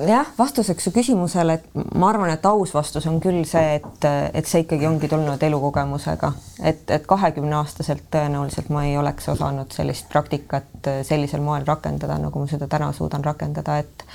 [0.07, 4.49] jah, vastuseks su küsimusele, et ma arvan, et aus vastus on küll see, et, et
[4.49, 6.33] see ikkagi ongi tulnud elukogemusega,
[6.63, 12.45] et, et kahekümne aastaselt tõenäoliselt ma ei oleks osanud sellist praktikat sellisel moel rakendada, nagu
[12.45, 14.07] ma seda täna suudan rakendada, et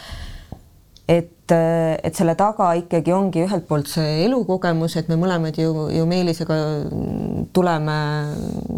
[1.04, 6.06] et, et selle taga ikkagi ongi ühelt poolt see elukogemus, et me mõlemad ju, ju
[6.08, 6.56] Meelisega
[7.54, 7.98] tuleme,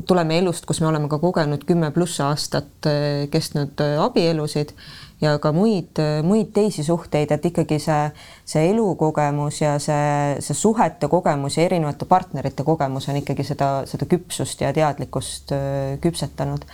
[0.09, 2.89] tuleme elust, kus me oleme ka kogenud kümme pluss aastat
[3.29, 4.73] kestnud abielusid
[5.21, 7.99] ja ka muid, muid teisi suhteid, et ikkagi see,
[8.47, 14.07] see elukogemus ja see, see suhete kogemus ja erinevate partnerite kogemus on ikkagi seda, seda
[14.11, 16.67] küpsust ja teadlikkust äh, küpsetanud.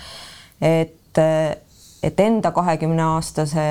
[0.62, 1.18] et,
[2.04, 3.64] et enda kahekümne aastase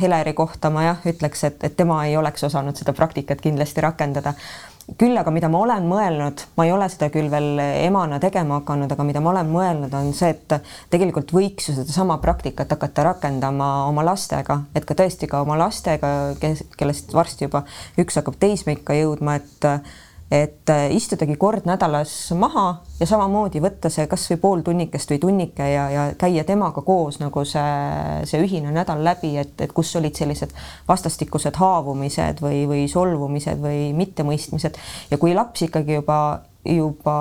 [0.00, 4.34] Heleri kohta ma jah, ütleks, et, et tema ei oleks osanud seda praktikat kindlasti rakendada
[5.00, 8.92] küll aga mida ma olen mõelnud, ma ei ole seda küll veel emana tegema hakanud,
[8.92, 10.56] aga mida ma olen mõelnud, on see, et
[10.92, 16.34] tegelikult võiks ju sedasama praktikat hakata rakendama oma lastega, et ka tõesti ka oma lastega,
[16.40, 17.64] kes, kellest varsti juba
[18.00, 19.70] üks hakkab teismeikka jõudma, et
[20.30, 25.66] et äh, istudagi kord nädalas maha ja samamoodi võtta see kasvõi pool tunnikest või tunnike
[25.68, 30.16] ja, ja käia temaga koos nagu see, see ühine nädal läbi, et, et kus olid
[30.16, 30.54] sellised
[30.88, 34.80] vastastikused haavumised või, või solvumised või mittemõistmised.
[35.10, 36.18] Ja kui laps ikkagi juba
[36.64, 37.14] juba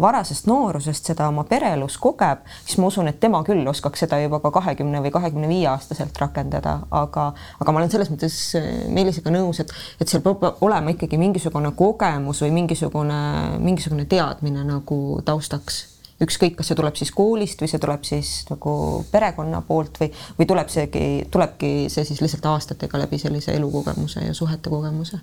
[0.00, 4.42] varasest noorusest seda oma pereelus kogeb, siis ma usun, et tema küll oskaks seda juba
[4.44, 9.32] ka kahekümne või kahekümne viie aastaselt rakendada, aga, aga ma olen selles mõttes eh, Meelisega
[9.32, 13.20] nõus, et, et seal peab olema ikkagi mingisugune kogemus või mingisugune,
[13.64, 15.86] mingisugune teadmine nagu taustaks.
[16.18, 18.72] Ükskõik, kas see tuleb siis koolist või see tuleb siis nagu
[19.12, 20.10] perekonna poolt või,
[20.40, 25.22] või tuleb seegi, tulebki see siis lihtsalt aastatega läbi sellise elukogemuse ja suhete kogemuse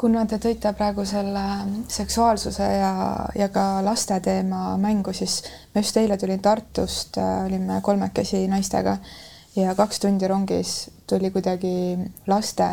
[0.00, 1.42] kuna te tõite praegu selle
[1.92, 2.92] seksuaalsuse ja,
[3.36, 5.42] ja ka laste teema mängu, siis
[5.74, 8.96] ma just eile tulin Tartust, äh, olime kolmekesi naistega
[9.56, 11.98] ja kaks tundi rongis tuli kuidagi
[12.30, 12.70] laste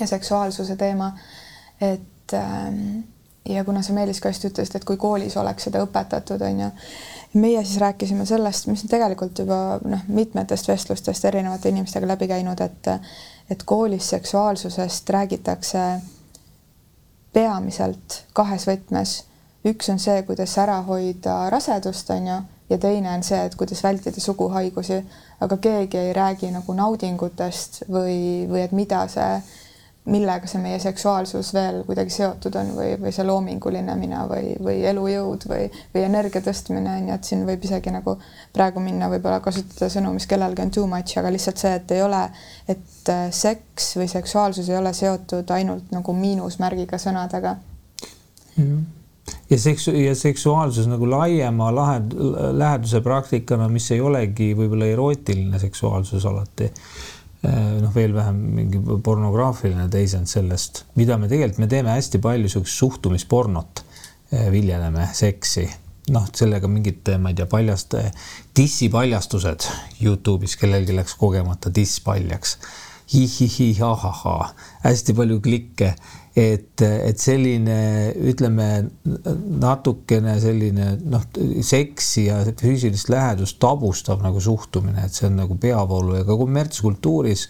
[0.00, 1.12] ja seksuaalsuse teema.
[1.80, 3.00] et ähm,
[3.48, 6.68] ja kuna sa Meelis ka just ütlesid, et kui koolis oleks seda õpetatud, on ju,
[7.40, 12.60] meie siis rääkisime sellest, mis on tegelikult juba noh, mitmetest vestlustest erinevate inimestega läbi käinud,
[12.60, 12.92] et
[13.50, 15.80] et koolis seksuaalsusest räägitakse
[17.34, 19.22] peamiselt kahes võtmes.
[19.64, 23.82] üks on see, kuidas ära hoida rasedust, on ju, ja teine on see, et kuidas
[23.84, 24.98] vältida suguhaigusi,
[25.40, 29.40] aga keegi ei räägi nagu naudingutest või, või et mida see,
[30.04, 34.82] millega see meie seksuaalsus veel kuidagi seotud on või, või see loominguline mina või, või
[34.90, 38.18] elujõud või, või energia tõstmine on ju, et siin võib isegi nagu
[38.52, 42.02] praegu minna, võib-olla kasutada sõnu, mis kellelgi on too much, aga lihtsalt see, et ei
[42.04, 42.20] ole,
[42.68, 47.56] et äh, seks või seksuaalsus ei ole seotud ainult nagu miinusmärgiga sõnadega.
[49.50, 52.12] ja seksu- ja seksuaalsus nagu laiema lahend-,
[52.52, 56.68] läheduse praktikana, mis ei olegi võib-olla erootiline seksuaalsus alati
[57.44, 62.78] noh, veel vähem mingi pornograafiline teisend sellest, mida me tegelikult, me teeme hästi palju niisugust
[62.80, 63.84] suhtumispornot,
[64.32, 65.66] äh, viljeleme seksi.
[66.14, 67.94] Noh, sellega mingid, ma ei tea, paljast,
[68.56, 69.64] dissipaljastused
[70.02, 72.58] Youtube'is, kellelgi läks kogemata diss paljaks
[73.14, 74.50] hihihi, ahahaa,
[74.82, 75.94] hästi palju klikke,
[76.36, 77.76] et, et selline,
[78.32, 78.68] ütleme
[79.62, 81.24] natukene selline noh,
[81.62, 86.18] seksi ja füüsilist lähedust tabustav nagu suhtumine, et see on nagu peavoolu.
[86.18, 87.48] Ja ka kommertskultuuris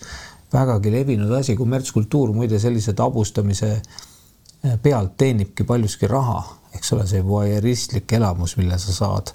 [0.52, 6.42] vägagi levinud asi, kommertskultuur muide sellise tabustamise eh, pealt teenibki paljuski raha,
[6.74, 9.32] eks ole, see voyeuristlik elamus, mille sa saad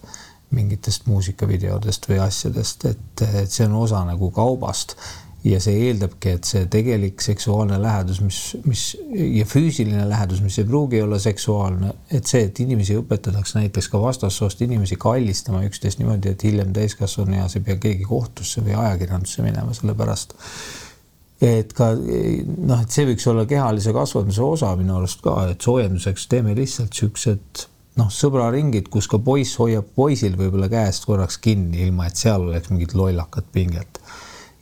[0.56, 4.96] mingitest muusikavideodest või asjadest, et, et see on osa nagu kaubast
[5.44, 10.68] ja see eeldabki, et see tegelik seksuaalne lähedus, mis, mis ja füüsiline lähedus, mis ei
[10.68, 16.36] pruugi olla seksuaalne, et see, et inimesi õpetatakse näiteks ka vastassoost inimesi kallistama üksteist niimoodi,
[16.36, 20.36] et hiljem täiskasvanueas ei pea keegi kohtusse või ajakirjandusse minema, sellepärast.
[21.40, 26.28] Et ka noh, et see võiks olla kehalise kasvatuse osa minu arust ka, et soojenduseks
[26.28, 27.68] teeme lihtsalt siuksed
[28.00, 32.74] noh, sõbraringid, kus ka poiss hoiab poisil võib-olla käest korraks kinni, ilma et seal oleks
[32.74, 34.04] mingit lollakat pinget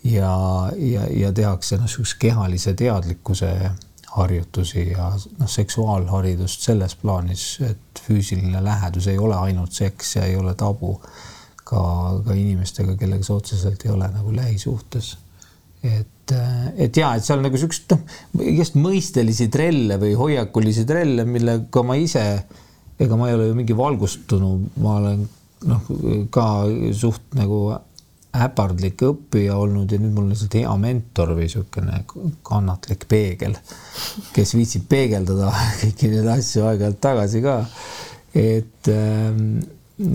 [0.08, 0.34] ja,
[0.78, 3.52] ja, ja tehakse noh, niisuguse kehalise teadlikkuse
[4.18, 10.36] harjutusi ja noh, seksuaalharidust selles plaanis, et füüsiline lähedus ei ole ainult seks ja ei
[10.40, 10.96] ole tabu
[11.68, 11.82] ka,
[12.26, 15.18] ka inimestega, kellega sa otseselt ei ole nagu lähisuhtes.
[15.84, 16.34] et,
[16.76, 22.00] et ja, et seal nagu siukest noh, igast mõistelisi trelle või hoiakulisi trelle, millega ma
[22.00, 22.24] ise,
[23.00, 25.28] ega ma ei ole ju mingi valgustunu, ma olen
[25.68, 25.92] noh,
[26.34, 26.48] ka
[26.96, 27.62] suht nagu
[28.36, 32.02] äpardlik õppija olnud ja nüüd mul on lihtsalt hea mentor või niisugune
[32.48, 33.56] kannatlik peegel,
[34.36, 37.58] kes viitsib peegeldada kõiki neid asju aeg-ajalt tagasi ka.
[38.38, 39.60] et, ähm,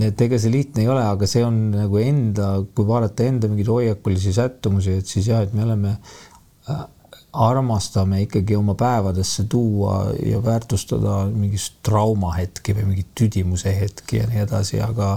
[0.06, 3.72] et ega see lihtne ei ole, aga see on nagu enda, kui vaadata enda mingeid
[3.72, 6.84] hoiakulisi sättumusi, et siis jah, et me oleme äh,
[7.32, 14.44] armastame ikkagi oma päevadesse tuua ja väärtustada mingit traumahetki või mingit tüdimuse hetki ja nii
[14.44, 15.16] edasi, aga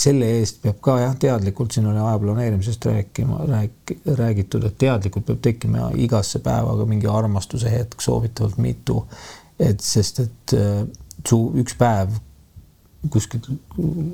[0.00, 5.28] selle eest peab ka jah, teadlikult, siin oli aja planeerimisest rääkima, rääk-, räägitud, et teadlikult
[5.28, 9.04] peab tekkima igasse päevaga mingi armastuse hetk, soovitavalt mitu.
[9.60, 10.84] et sest, et äh,
[11.28, 12.14] su üks päev,
[13.12, 13.46] kuskilt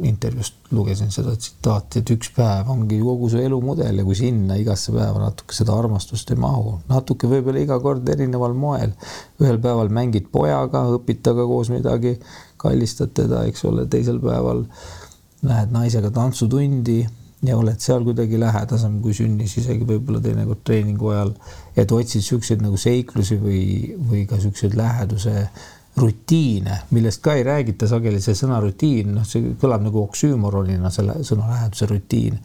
[0.06, 4.94] intervjuust lugesin seda tsitaati, et üks päev ongi kogu su elumudel ja kui sinna igasse
[4.94, 8.94] päeva natuke seda armastust ei mahu, natuke võib-olla iga kord erineval moel.
[9.42, 12.14] ühel päeval mängid pojaga, õpid temaga koos midagi
[12.62, 14.64] kallistad teda, eks ole, teisel päeval
[15.46, 17.00] lähed naisega tantsutundi
[17.46, 21.32] ja oled seal kuidagi lähedasem kui sünnis, isegi võib-olla teinekord treeningu ajal,
[21.76, 23.64] et otsid siukseid nagu seiklusi või,
[24.10, 25.48] või ka siukseid läheduse
[25.96, 31.20] rutiine, millest ka ei räägita sageli, see sõna rutiin, noh, see kõlab nagu oksüümoronina, selle
[31.24, 32.40] sõna läheduse rutiin.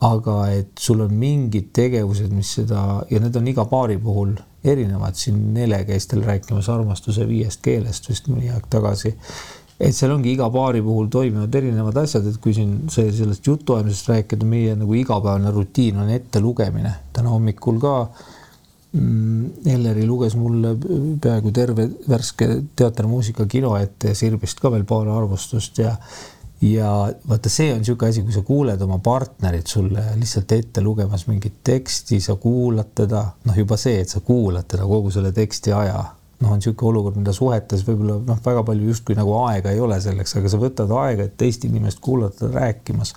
[0.00, 4.30] aga et sul on mingid tegevused, mis seda ja need on iga paari puhul
[4.64, 9.12] erinevad, siin Nele käis teil rääkimas armastuse viiest keelest vist mõni aeg tagasi
[9.80, 14.10] et seal ongi iga paari puhul toimivad erinevad asjad, et kui siin see sellest jutuajamisest
[14.12, 16.92] rääkida, meie nagu igapäevane rutiin on ettelugemine.
[17.16, 17.94] täna hommikul ka
[18.92, 20.74] mm, Elleri luges mulle
[21.20, 25.96] peaaegu terve värske teatermuusika kino ette ja Sirbist ka veel paar arvustust ja
[26.60, 26.90] ja
[27.28, 31.62] vaata, see on niisugune asi, kui sa kuuled oma partnerit sulle lihtsalt ette lugemas mingit
[31.64, 36.02] teksti, sa kuulad teda, noh, juba see, et sa kuulad teda kogu selle teksti aja
[36.40, 39.98] noh, on niisugune olukord, mida suhetes võib-olla noh, väga palju justkui nagu aega ei ole
[40.00, 43.14] selleks, aga sa võtad aega, et teist inimest kuulata rääkimas.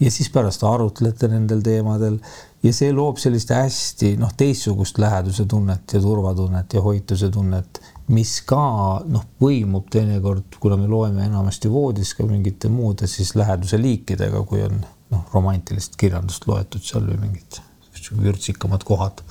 [0.00, 2.18] ja siis pärast arutlete nendel teemadel
[2.62, 7.80] ja see loob sellist hästi noh, teistsugust läheduse tunnet ja turvatunnet ja hoituse tunnet,
[8.12, 13.80] mis ka noh, põimub teinekord, kuna me loeme enamasti voodis ka mingite muude siis läheduse
[13.80, 14.80] liikidega, kui on
[15.12, 17.62] noh, romantilist kirjandust loetud seal või mingit
[18.10, 19.22] vürtsikamad kohad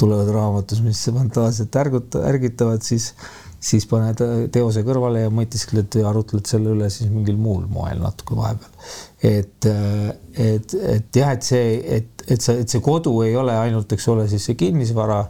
[0.00, 3.10] tulevad raamatus, mis fantaasiat ärguta, ärgitavad, siis,
[3.60, 4.22] siis paned
[4.54, 8.90] teose kõrvale ja mõtiskled ja arutled selle üle siis mingil muul moel natuke vahepeal.
[9.22, 9.70] et,
[10.48, 14.08] et, et jah, et see, et, et sa, et see kodu ei ole ainult, eks
[14.12, 15.24] ole, siis see kinnisvara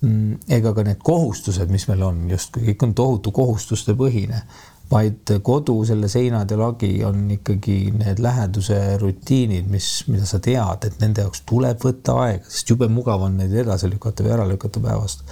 [0.00, 4.42] mm, ega ka need kohustused, mis meil on justkui, kõik on tohutu kohustuste põhine
[4.90, 10.86] vaid kodu, selle seinad ja lagi on ikkagi need läheduse rutiinid, mis, mida sa tead,
[10.86, 14.46] et nende jaoks tuleb võtta aega, sest jube mugav on neid edasi lükata või ära
[14.48, 15.26] lükata päevast.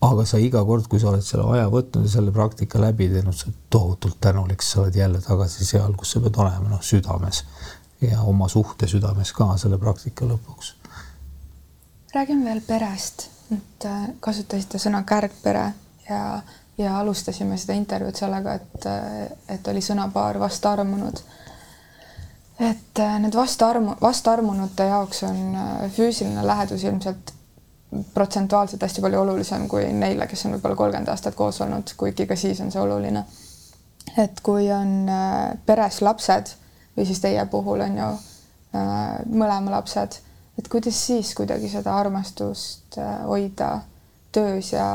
[0.00, 3.34] aga sa iga kord, kui sa oled selle aja võtnud ja selle praktika läbi teinud,
[3.34, 7.44] sa oled tohutult tänulik, sa oled jälle tagasi seal, kus sa pead olema, noh, südames
[8.00, 10.74] ja oma suhte südames ka selle praktika lõpuks.
[12.14, 15.72] räägime veel perest, et äh, kasutasite sõna kärgpere
[16.08, 16.40] ja
[16.78, 18.86] ja alustasime seda intervjuud sellega, et,
[19.48, 21.22] et oli sõnapaar vastaarmunud.
[22.58, 27.34] et äh, need vastaarmu, vastaarmunute jaoks on äh, füüsiline lähedus ilmselt
[28.14, 32.36] protsentuaalselt hästi palju olulisem kui neile, kes on võib-olla kolmkümmend aastat koos olnud, kuigi ka
[32.36, 33.24] siis on see oluline.
[34.18, 36.54] et kui on äh, peres lapsed
[36.96, 38.08] või siis teie puhul on ju
[39.32, 40.18] mõlema lapsed,
[40.58, 43.70] et kuidas siis kuidagi seda armastust hoida
[44.32, 44.88] töös ja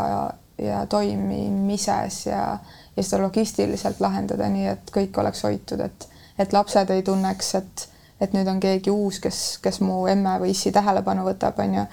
[0.57, 2.57] ja toimimises ja,
[2.97, 6.07] ja seda logistiliselt lahendada nii, et kõik oleks hoitud, et,
[6.39, 7.87] et lapsed ei tunneks, et,
[8.21, 11.85] et nüüd on keegi uus, kes, kes mu emme või issi tähelepanu võtab, on ju.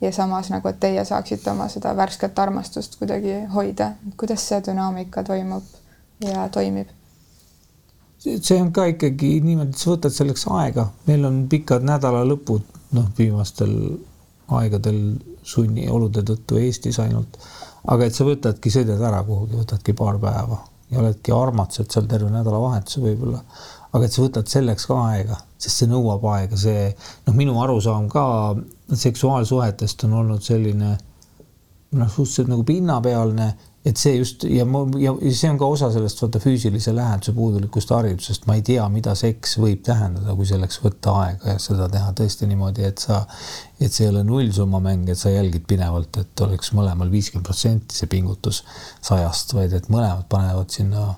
[0.00, 3.92] ja samas nagu, et teie saaksite oma seda värsket armastust kuidagi hoida.
[4.16, 5.64] kuidas see dünaamika toimub
[6.24, 6.88] ja toimib?
[8.24, 12.62] see on ka ikkagi niimoodi, et sa võtad selleks aega, meil on pikad nädalalõpud,
[12.96, 13.74] noh, viimastel
[14.54, 15.00] aegadel
[15.44, 17.36] sunniolude tõttu Eestis ainult
[17.92, 22.30] aga et sa võtadki, sõidad ära kuhugi, võtadki paar päeva ja oledki armatused seal terve
[22.32, 23.42] nädalavahetuse võib-olla.
[23.94, 26.88] aga et sa võtad selleks ka aega, sest see nõuab aega, see
[27.26, 28.24] noh, minu arusaam ka
[28.90, 30.96] seksuaalsuhetest on olnud selline
[31.94, 33.52] noh, suhteliselt nagu pinnapealne
[33.84, 34.64] et see just ja
[35.00, 39.12] ja see on ka osa sellest vaata füüsilise läheduse puudulikust haridusest, ma ei tea, mida
[39.18, 43.20] seks võib tähendada, kui selleks võtta aega ja seda teha tõesti niimoodi, et sa,
[43.78, 48.00] et see ei ole nullsumma mäng, et sa jälgid pinevalt, et oleks mõlemal viiskümmend protsenti
[48.00, 48.62] see pingutus
[49.04, 51.10] sajast, vaid et mõlemad panevad sinna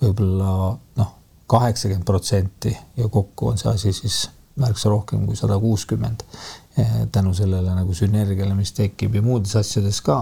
[0.00, 1.12] võib-olla noh,
[1.52, 4.24] kaheksakümmend protsenti ja kokku on see asi siis
[4.60, 6.22] märksa rohkem kui sada kuuskümmend
[7.12, 10.18] tänu sellele nagu sünergiale, mis tekib ja muudes asjades ka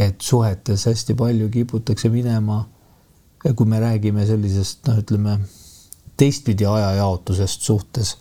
[0.00, 2.62] et suhetes hästi palju kiputakse minema,
[3.56, 5.38] kui me räägime sellisest noh, ütleme
[6.20, 8.16] teistpidi ajajaotusest suhtes,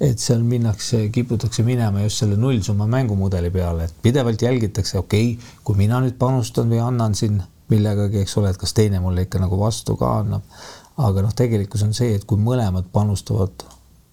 [0.00, 5.54] et seal minnakse, kiputakse minema just selle nullsumma mängumudeli peale, et pidevalt jälgitakse, okei okay,,
[5.64, 7.38] kui mina nüüd panustan või annan siin
[7.72, 10.42] millegagi, eks ole, et kas teine mulle ikka nagu vastu ka annab.
[10.96, 13.66] aga noh, tegelikkus on see, et kui mõlemad panustavad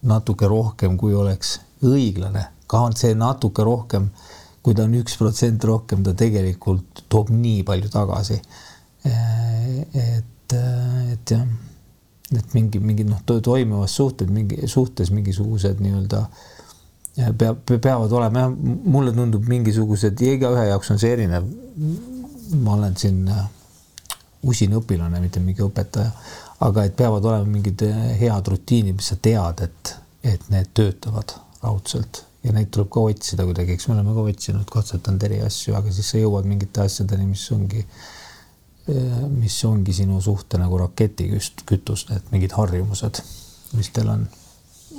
[0.04, 4.10] natuke rohkem, kui oleks õiglane, ka on see natuke rohkem
[4.64, 8.40] kui ta on üks protsent rohkem, ta tegelikult toob nii palju tagasi.
[9.04, 11.44] et, et jah,
[12.38, 16.22] et mingi, mingi noh, toimuvad suhted mingi suhtes mingisugused nii-öelda
[17.38, 18.56] peab, peavad olema jah,
[18.96, 21.50] mulle tundub mingisugused ja igaühe jaoks on see erinev.
[22.64, 23.46] ma olen siin äh,
[24.46, 26.12] usin õpilane, mitte mingi õpetaja,
[26.64, 29.96] aga et peavad olema mingid äh, head rutiinid, mis sa tead, et,
[30.36, 34.68] et need töötavad raudselt ja neid tuleb ka otsida kuidagi, eks me oleme ka otsinud,
[34.72, 37.86] katsetanud eri asju, aga siis sa jõuad mingite asjadeni, mis ongi
[39.32, 43.22] mis ongi sinu suhte nagu raketikütus, need mingid harjumused,
[43.78, 44.26] mis teil on?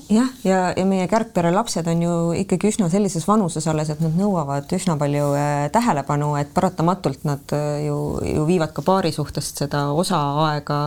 [0.09, 4.01] jah, ja, ja, ja meie kärgpere lapsed on ju ikkagi üsna sellises vanuses alles, et
[4.05, 9.12] nad nõuavad üsna palju äh, tähelepanu, et paratamatult nad äh, ju, ju viivad ka paari
[9.12, 10.80] suhtest seda osa aega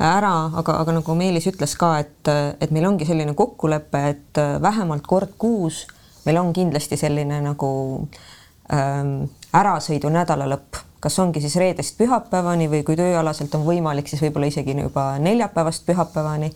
[0.00, 5.06] ära, aga, aga nagu Meelis ütles ka, et, et meil ongi selline kokkulepe, et vähemalt
[5.06, 5.84] kord kuus
[6.24, 7.70] meil on kindlasti selline nagu
[8.72, 14.48] ähm, ärasõidu nädalalõpp kas ongi siis reedest pühapäevani või kui tööalaselt on võimalik, siis võib-olla
[14.48, 16.50] isegi juba neljapäevast pühapäevani.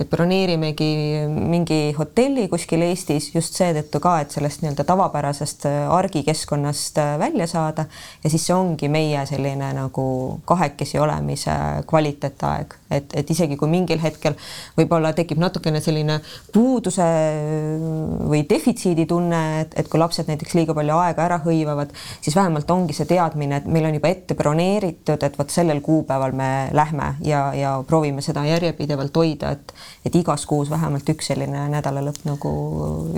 [0.00, 0.88] et broneerimegi
[1.30, 7.46] mingi hotelli kuskil Eestis just seetõttu ka, et sellest nii-öelda tavapärasest äh, argikeskkonnast äh, välja
[7.46, 7.86] saada
[8.24, 10.06] ja siis see ongi meie selline nagu
[10.44, 11.54] kahekesi olemise
[11.86, 14.34] kvaliteetaeg, et, et isegi kui mingil hetkel
[14.76, 16.18] võib-olla tekib natukene selline
[16.52, 17.88] puuduse äh,
[18.28, 22.70] või defitsiidi tunne, et, et kui lapsed näiteks liiga palju aega ära hõivavad, siis vähemalt
[22.74, 26.50] ongi see teadmine, et meil on on juba ette broneeritud, et vot sellel kuupäeval me
[26.74, 29.74] lähme ja, ja proovime seda järjepidevalt hoida, et
[30.04, 32.50] et igas kuus vähemalt üks selline nädalalõpp nagu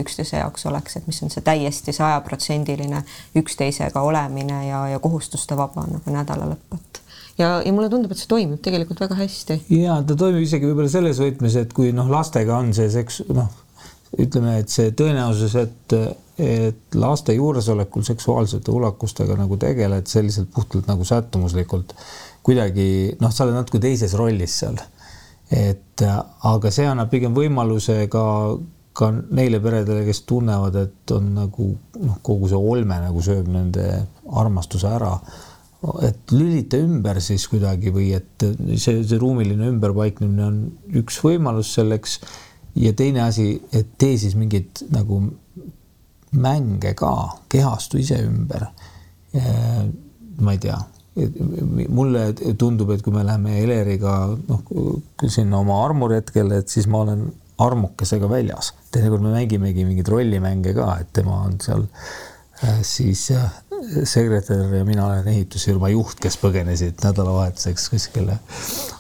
[0.01, 3.03] üksteise jaoks oleks, et mis on see täiesti sajaprotsendiline
[3.37, 7.01] üksteisega olemine ja, ja kohustustevaba nagu nädalalõpp, et
[7.39, 9.61] ja, ja mulle tundub, et see toimib tegelikult väga hästi.
[9.79, 13.51] ja ta toimib isegi võib-olla selles võtmes, et kui noh, lastega on see seks-, noh,
[14.20, 15.99] ütleme, et see tõenäosus, et
[16.39, 21.95] et laste juuresolekul seksuaalsete ulakustega nagu tegeled selliselt puhtalt nagu sättumuslikult
[22.47, 24.78] kuidagi noh, sa oled natuke teises rollis seal.
[25.51, 28.22] et aga see annab pigem võimaluse ka,
[28.99, 31.68] ka neile peredele, kes tunnevad, et on nagu
[32.03, 33.87] noh, kogu see olme nagu sööb nende
[34.43, 35.14] armastuse ära.
[36.03, 40.61] et lülita ümber siis kuidagi või et see, see ruumiline ümberpaiknemine on
[41.03, 42.20] üks võimalus selleks.
[42.76, 45.22] ja teine asi, et tee siis mingit nagu
[46.37, 47.12] mänge ka,
[47.53, 48.68] kehastu ise ümber.
[50.41, 50.76] ma ei tea,
[51.89, 52.28] mulle
[52.59, 54.62] tundub, et kui me läheme Eleriga noh,
[55.32, 57.26] sinna oma armuretkele, et siis ma olen
[57.64, 58.72] armukesega väljas.
[58.93, 61.87] teinekord me mängimegi mingeid rollimänge ka, et tema on seal
[62.64, 63.49] äh, siis äh,
[64.05, 68.39] sekretär ja mina olen ehitusfirma juht, kes põgenesid nädalavahetuseks kuskile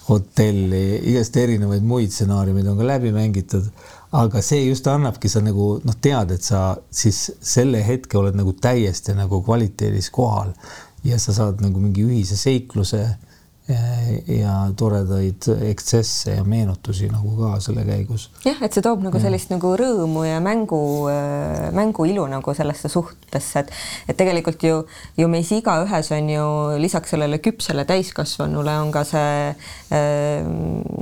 [0.08, 3.68] hotelli, igast erinevaid muid stsenaariumeid on ka läbi mängitud
[4.12, 8.52] aga see just annabki, sa nagu noh, tead, et sa siis selle hetke oled nagu
[8.52, 10.52] täiesti nagu kvaliteedis kohal.
[11.06, 13.04] Ja sa saad nagu mingi ühise seikluse
[13.66, 18.28] ja toredaid ekstsesse ja meenutusi nagu ka selle käigus.
[18.44, 19.56] jah, et see toob nagu sellist ja.
[19.56, 20.78] nagu rõõmu ja mängu,
[21.10, 23.72] äh, mänguilu nagu sellesse suhtesse, et
[24.06, 24.84] et tegelikult ju,
[25.18, 26.46] ju meis igaühes on ju
[26.78, 30.46] lisaks sellele küpsele täiskasvanule on ka see äh,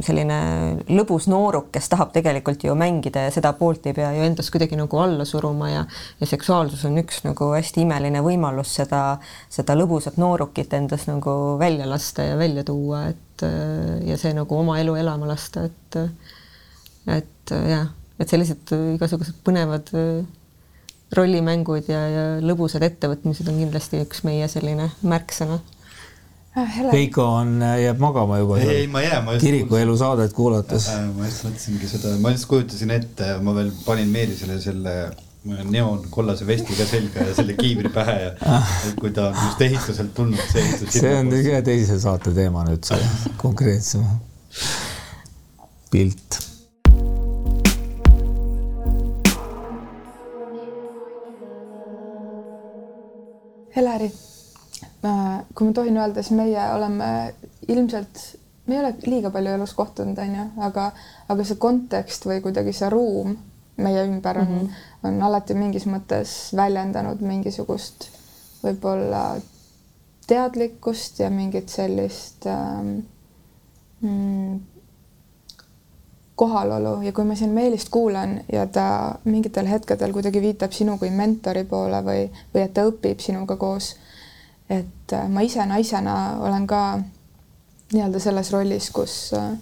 [0.06, 0.40] selline
[0.88, 4.80] lõbus nooruk, kes tahab tegelikult ju mängida ja seda poolt ei pea ju endas kuidagi
[4.80, 5.84] nagu alla suruma ja
[6.20, 9.18] ja seksuaalsus on üks nagu hästi imeline võimalus seda,
[9.52, 14.32] seda lõbusat noorukit endas nagu välja lasta ja välja välja tuua, et äh, ja see
[14.36, 15.98] nagu oma elu elama lasta, et
[17.10, 17.90] et äh, jah,
[18.20, 20.22] et sellised igasugused põnevad äh,
[21.14, 25.60] rollimängud ja, ja lõbusad ettevõtmised on kindlasti üks meie selline märksõna.
[26.92, 28.60] Veiko on, jääb magama juba.
[28.62, 29.38] ei, ei, ma ei jää.
[29.42, 30.86] kirikuelu saadet kuulates.
[31.16, 35.33] ma just mõtlesingi seda, ma just kujutasin ette, ma veel panin Meelisele selle neoon
[36.10, 38.70] kollase vesti ka selga ja selle kiivri pähe ja ah.
[39.00, 40.94] kui ta on just ehituselt tulnud, see ehitus.
[40.96, 44.06] see on ühe teise saate teema nüüd, see konkreetsem
[45.92, 46.40] pilt.
[53.76, 54.08] Heleri,
[55.02, 57.08] kui ma tohin öelda, siis meie oleme
[57.68, 58.28] ilmselt,
[58.66, 60.92] me ei ole liiga palju elus kohtunud, onju, aga,
[61.28, 63.34] aga see kontekst või kuidagi see ruum
[63.76, 65.08] meie ümber on mm, -hmm.
[65.08, 68.08] on alati mingis mõttes väljendanud mingisugust
[68.62, 69.40] võib-olla
[70.26, 72.98] teadlikkust ja mingit sellist ähm,
[74.00, 74.60] mm,
[76.36, 81.10] kohalolu ja kui ma siin Meelist kuulan ja ta mingitel hetkedel kuidagi viitab sinu kui
[81.10, 83.96] mentori poole või, või et ta õpib sinuga koos.
[84.70, 87.00] et äh, ma ise naisena olen ka
[87.92, 89.52] nii-öelda selles rollis, kus äh,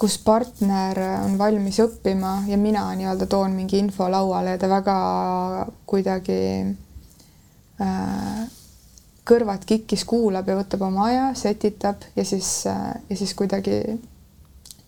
[0.00, 4.94] kus partner on valmis õppima ja mina nii-öelda toon mingi info lauale ja ta väga
[5.88, 6.38] kuidagi
[7.84, 8.46] äh,
[9.28, 13.82] kõrvad kikkis kuulab ja võtab oma aja, setitab ja siis äh,, ja siis kuidagi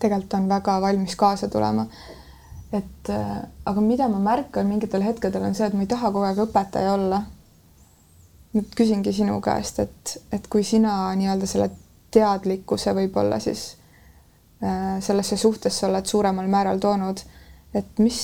[0.01, 1.85] tegelikult on väga valmis kaasa tulema.
[2.73, 6.25] et äh, aga mida ma märkan mingitel hetkedel on see, et ma ei taha kogu
[6.25, 7.21] aeg õpetaja olla.
[8.53, 11.69] nüüd küsingi sinu käest, et, et kui sina nii-öelda selle
[12.13, 13.75] teadlikkuse võib-olla siis
[15.03, 17.19] sellesse suhtesse oled suuremal määral toonud,
[17.75, 18.19] et mis,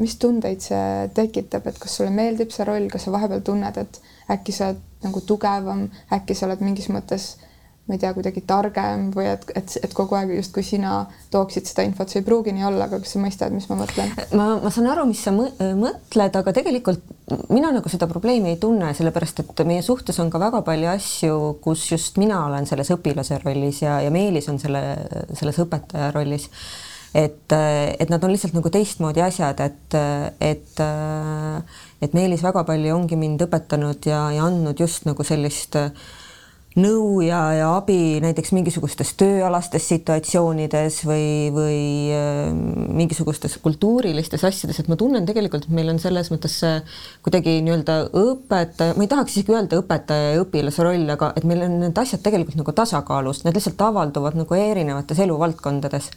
[0.00, 4.00] mis tundeid see tekitab, et kas sulle meeldib see roll, kas sa vahepeal tunned, et
[4.34, 5.86] äkki sa oled nagu tugevam,
[6.16, 7.34] äkki sa oled mingis mõttes
[7.84, 11.84] ma ei tea, kuidagi targem või et, et, et kogu aeg justkui sina tooksid seda
[11.84, 14.14] infot, see ei pruugi nii olla, aga kas sa mõistad, mis ma mõtlen?
[14.38, 17.04] ma, ma saan aru, mis sa mõtled, aga tegelikult
[17.52, 21.36] mina nagu seda probleemi ei tunne, sellepärast et meie suhtes on ka väga palju asju,
[21.64, 24.82] kus just mina olen selles õpilase rollis ja, ja Meelis on selle,
[25.36, 26.48] selles õpetaja rollis.
[27.12, 30.00] et, et nad on lihtsalt nagu teistmoodi asjad, et,
[30.40, 30.84] et,
[32.00, 35.92] et Meelis väga palju ongi mind õpetanud ja, ja andnud just nagu sellist äh,
[36.74, 41.80] nõu ja, ja abi näiteks mingisugustes tööalastes situatsioonides või, või
[42.14, 42.50] äh,
[42.98, 46.80] mingisugustes kultuurilistes asjades, et ma tunnen tegelikult, et meil on selles mõttes see
[47.26, 51.62] kuidagi nii-öelda õpetaja, ma ei tahaks isegi öelda õpetaja ja õpilase roll, aga et meil
[51.68, 56.10] on need asjad tegelikult nagu tasakaalus, need lihtsalt avalduvad nagu erinevates eluvaldkondades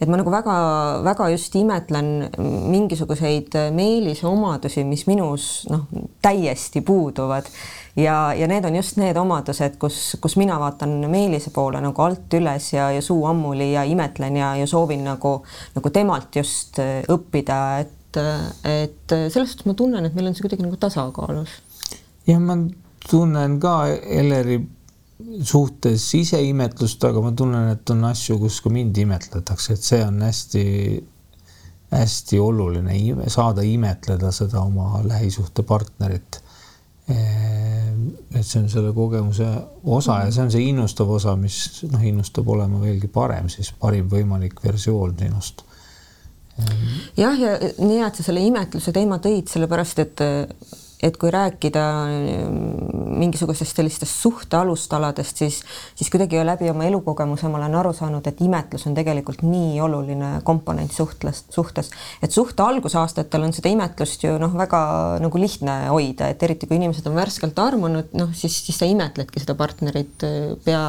[0.00, 2.30] et ma nagu väga-väga just imetlen
[2.72, 5.84] mingisuguseid Meelise omadusi, mis minus noh,
[6.24, 7.50] täiesti puuduvad
[8.00, 12.32] ja, ja need on just need omadused, kus, kus mina vaatan Meelise poole nagu alt
[12.38, 15.40] üles ja, ja suu ammuli ja imetlen ja, ja soovin nagu,
[15.76, 18.20] nagu temalt just õppida, et,
[18.64, 21.60] et selles suhtes ma tunnen, et meil on see kuidagi nagu tasakaalus.
[22.28, 22.56] jah, ma
[23.10, 24.60] tunnen ka Elleri
[25.46, 30.04] suhtes ise imetlust, aga ma tunnen, et on asju, kus ka mind imetletakse, et see
[30.04, 30.66] on hästi
[31.90, 32.94] hästi oluline
[33.26, 36.38] saada imetleda seda oma lähisuhtepartnerit
[37.10, 39.46] et see on selle kogemuse
[39.84, 44.08] osa ja see on see innustav osa, mis noh, innustab olema veelgi parem, siis parim
[44.10, 45.64] võimalik versioon sinust.
[47.16, 50.22] Jah, ja nii hea, et sa selle imetluse teema tõid, sellepärast et
[51.02, 55.60] et kui rääkida mm, mingisugustest sellistest suhte alustaladest, siis,
[55.96, 60.30] siis kuidagi läbi oma elukogemuse ma olen aru saanud, et imetlus on tegelikult nii oluline
[60.44, 61.90] komponent suhtles, suhtes,
[62.22, 64.82] et suhte algusaastatel on seda imetlust ju noh, väga
[65.24, 69.42] nagu lihtne hoida, et eriti kui inimesed on värskelt armunud, noh siis, siis sa imetledki
[69.42, 70.80] seda partnerit äh, pea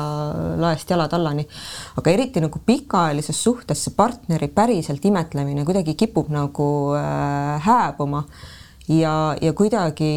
[0.62, 1.48] laest jalatallani.
[1.98, 8.26] aga eriti nagu pikaajalises suhtes see partneri päriselt imetlemine kuidagi kipub nagu äh, hääbuma
[8.92, 10.12] ja, ja kuidagi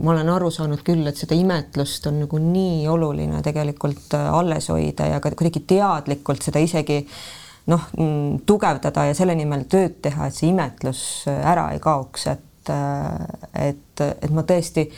[0.00, 4.68] ma olen aru saanud küll, et seda imetlust on nagu nii oluline tegelikult äh, alles
[4.72, 7.00] hoida ja ka kuidagi teadlikult seda isegi
[7.72, 12.28] noh, mm, tugevdada ja selle nimel tööd teha, et see imetlus äh, ära ei kaoks,
[12.34, 14.88] et, äh, et, et ma tõesti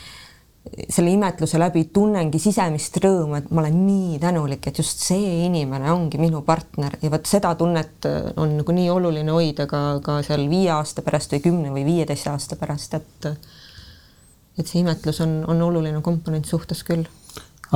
[0.89, 5.91] selle imetluse läbi tunnengi sisemist rõõmu, et ma olen nii tänulik, et just see inimene
[5.93, 10.19] ongi minu partner ja vot seda tunnet äh, on nagu nii oluline hoida ka, ka
[10.27, 13.31] seal viie aasta pärast või kümne või viieteist aasta pärast, et
[14.57, 17.05] et see imetlus on, on oluline komponent suhtes küll.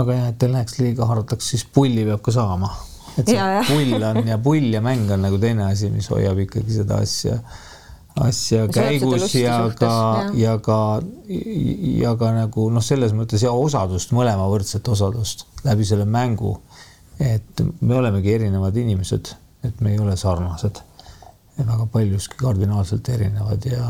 [0.01, 2.71] aga jah, et ei läheks liiga hardaks, siis pulli peab ka saama.
[3.17, 6.39] et see ja, pull on ja pull ja mäng on nagu teine asi, mis hoiab
[6.47, 7.41] ikkagi seda asja
[8.17, 9.93] asja käigus ja ka,
[10.35, 11.01] ja ka,
[12.01, 16.59] ja ka nagu noh, selles mõttes ja osadust, mõlema võrdset osadust läbi selle mängu.
[17.21, 19.35] et me olemegi erinevad inimesed,
[19.65, 20.81] et me ei ole sarnased.
[21.61, 23.87] väga paljuski kardinaalselt erinevad ja,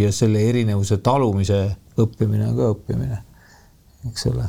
[0.00, 3.22] ja selle erinevuse talumise õppimine on ka õppimine,
[4.08, 4.46] eks ole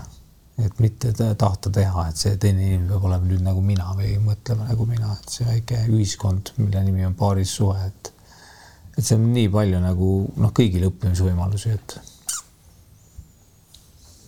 [0.65, 4.67] et mitte tahta teha, et see teine inimene peab olema nüüd nagu mina või mõtlema
[4.69, 8.11] nagu mina, et see väike ühiskond, mille nimi on paarissuhe, et
[8.97, 10.09] et see on nii palju nagu
[10.41, 11.95] noh, kõigil õppimisvõimalusi, et.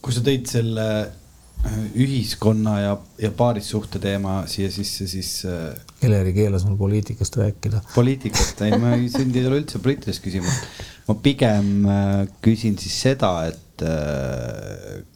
[0.04, 5.34] kui sa tõid selle äh, ühiskonna ja, ja paarissuhte teema siia sisse, siis.
[5.50, 7.84] Äh, Eleri keelas mul poliitikast rääkida.
[7.96, 10.82] poliitikast, ei, ma ei, sind ei ole üldse poliitilist küsimust.
[11.08, 13.62] ma pigem äh, küsin siis seda, et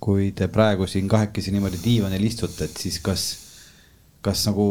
[0.01, 3.27] kui te praegu siin kahekesi niimoodi diivanil istute, et siis kas,
[4.25, 4.65] kas nagu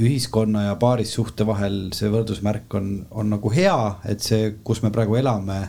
[0.00, 3.76] ühiskonna ja paarissuhte vahel see võrdusmärk on, on nagu hea,
[4.08, 5.60] et see, kus me praegu elame,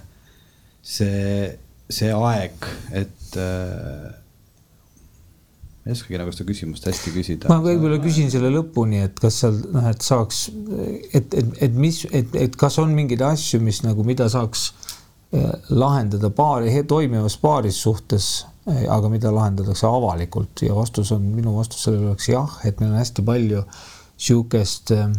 [0.82, 1.49] see,
[1.91, 4.09] see aeg, et äh,
[5.82, 7.49] ei oskagi nagu seda küsimust hästi küsida.
[7.49, 10.45] ma võib-olla küsin selle lõpuni, et kas seal noh, et saaks,
[11.11, 15.49] et, et, et mis, et, et kas on mingeid asju, mis nagu, mida saaks äh,
[15.73, 18.29] lahendada paari, toimivas paarissuhtes,
[18.69, 22.93] äh, aga mida lahendatakse avalikult ja vastus on, minu vastus sellele oleks jah, et meil
[22.93, 23.82] on hästi palju äh,
[24.22, 25.15] niisugust ähm,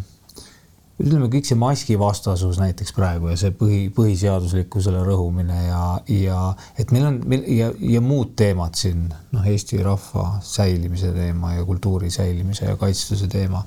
[1.02, 6.42] ütleme, kõik see maskivastasus näiteks praegu ja see põhi, põhiseaduslikkusele rõhumine ja, ja
[6.78, 11.64] et meil on meil ja, ja muud teemad siin, noh, Eesti rahva säilimise teema ja
[11.66, 13.64] kultuuri säilimise ja kaitstuse teema.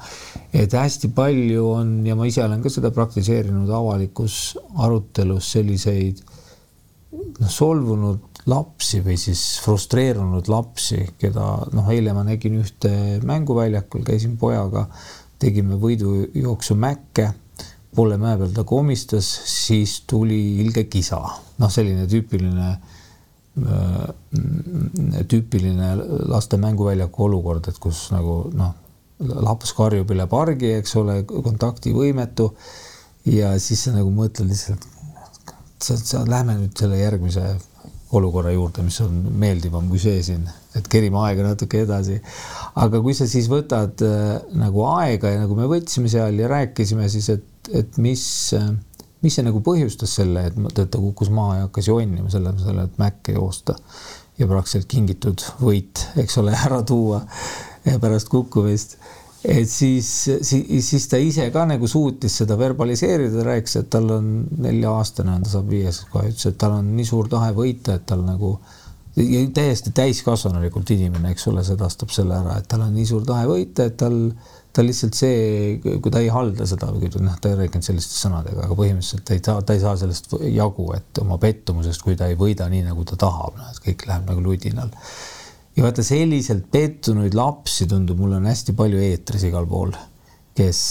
[0.53, 4.55] et hästi palju on ja ma ise olen ka seda praktiseerinud avalikus
[4.88, 6.23] arutelus selliseid
[7.41, 12.91] noh, solvunud lapsi või siis frustreerunud lapsi, keda noh, eile ma nägin ühte
[13.25, 14.86] mänguväljakul, käisin pojaga
[15.45, 17.29] tegime võidujooksu Mäkke,
[17.95, 21.21] poole mäe peal ta komistas, siis tuli ilge kisa,
[21.61, 22.73] noh, selline tüüpiline
[25.31, 25.93] tüüpiline
[26.27, 28.73] laste mänguväljaku olukord, et kus nagu noh,
[29.19, 32.49] laps karjub üle pargi, eks ole, kontaktivõimetu.
[33.25, 34.83] ja siis sa nagu mõtled lihtsalt,
[35.81, 37.45] sa, sa lähme nüüd selle järgmise
[38.14, 40.43] olukorra juurde, mis on meeldivam kui see siin,
[40.78, 42.20] et kerime aega natuke edasi.
[42.82, 47.10] aga kui sa siis võtad äh, nagu aega ja nagu me võtsime seal ja rääkisime
[47.10, 48.26] siis, et, et mis
[48.58, 48.70] äh,
[49.26, 53.01] mis see nagu põhjustas selle, et ta kukkus maha ja hakkas jonnima selle, selle, et
[53.01, 53.78] mäkke joosta
[54.38, 57.24] ja praktiliselt kingitud võit, eks ole, ära tuua
[58.01, 58.97] pärast kukkumist.
[59.45, 60.07] Et siis,
[60.41, 64.31] siis, siis ta ise ka nagu suutis seda verbaliseerida, rääkis, et tal on
[64.65, 68.07] nelja-aastane on, ta saab viies kohe, ütles, et tal on nii suur tahe võita, et
[68.09, 68.55] tal nagu
[69.55, 73.87] täiesti täiskasvanulikult inimene, eks ole, sedastab selle ära, et tal on nii suur tahe võita,
[73.87, 74.17] et tal
[74.75, 78.75] ta lihtsalt see, kui ta ei halda seda, noh, ta ei rääkinud selliste sõnadega, aga
[78.75, 82.35] põhimõtteliselt ta ei saa, ta ei saa sellest jagu, et oma pettumusest, kui ta ei
[82.39, 84.91] võida nii, nagu ta tahab, noh, et kõik läheb nagu ludinal.
[85.76, 89.91] Ja vaata, selliselt pettunuid lapsi tundub, mul on hästi palju eetris igal pool,
[90.55, 90.82] kes,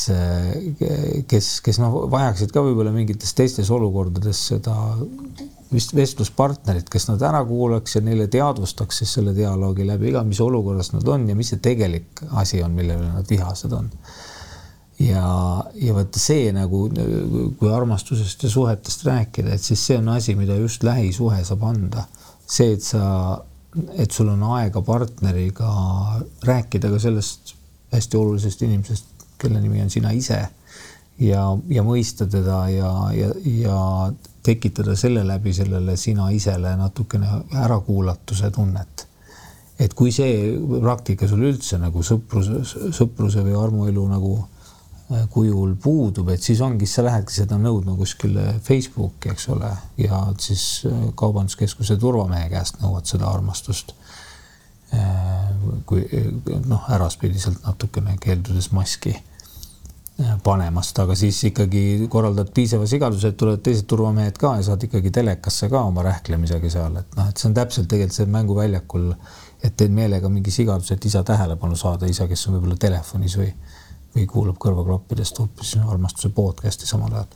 [1.30, 4.76] kes, kes noh, vajaksid ka võib-olla mingites teistes olukordades seda
[5.74, 10.40] vist vestluspartnerit, kes nad ära kuulaks ja neile teadvustaks siis selle dialoogi läbi iga, mis
[10.44, 13.88] olukorras nad on ja mis see tegelik asi on, mille üle nad vihased on.
[15.00, 15.24] ja,
[15.80, 16.84] ja vaata see nagu,
[17.58, 22.06] kui armastusest ja suhetest rääkida, et siis see on asi, mida just lähisuhe saab anda.
[22.46, 23.40] see, et sa,
[23.98, 25.70] et sul on aega partneriga
[26.46, 27.54] rääkida ka sellest
[27.94, 29.06] hästi olulisest inimesest,
[29.38, 30.40] kelle nimi on sina ise
[31.18, 33.78] ja, ja mõista teda ja, ja, ja
[34.44, 37.28] tekitada selle läbi sellele sina isele natukene
[37.64, 39.06] ärakuulatuse tunnet.
[39.78, 42.62] et kui see praktika sul üldse nagu sõpruse,
[42.94, 44.34] sõpruse või armuelu nagu
[45.30, 49.68] kujul puudub, et siis ongi, sa lähedki seda nõudma kuskile Facebooki, eks ole,
[50.00, 53.92] ja siis äh, kaubanduskeskuse turvamehe käest nõuad seda armastust.
[54.94, 55.52] Äh,
[55.88, 56.06] kui
[56.68, 59.14] noh, äraspidiselt natukene keeldudes maski
[60.46, 65.10] panemast, aga siis ikkagi korraldad piisava sigaduse, et tulevad teised turvamehed ka ja saad ikkagi
[65.10, 69.08] telekasse ka oma rähklemisega seal, et noh, et see on täpselt tegelikult see mänguväljakul,
[69.66, 73.50] et teed meelega mingi sigaduse, et isa tähelepanu saada, isa, kes on võib-olla telefonis või,
[74.14, 77.26] või kuulab kõrvaklappidest hoopis armastuse podcast'i samal ajal.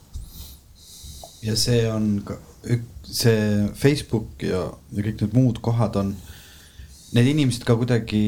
[1.43, 2.39] ja see on ka,
[3.03, 6.15] see Facebook ja, ja kõik need muud kohad on,
[7.15, 8.23] need inimesed ka kuidagi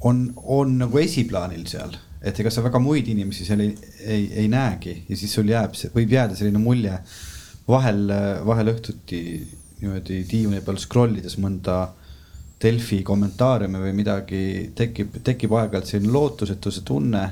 [0.00, 3.74] on, on nagu esiplaanil seal et ega sa väga muid inimesi seal ei,
[4.04, 6.98] ei, ei näegi ja siis sul jääb, võib jääda selline mulje
[7.68, 8.04] vahel,
[8.44, 9.22] vahel õhtuti
[9.80, 11.78] niimoodi diivani peal scroll ides mõnda
[12.60, 14.40] Delfi kommentaariume või midagi
[14.76, 17.22] tekib, tekib aeg-ajalt selline lootusetuse tunne.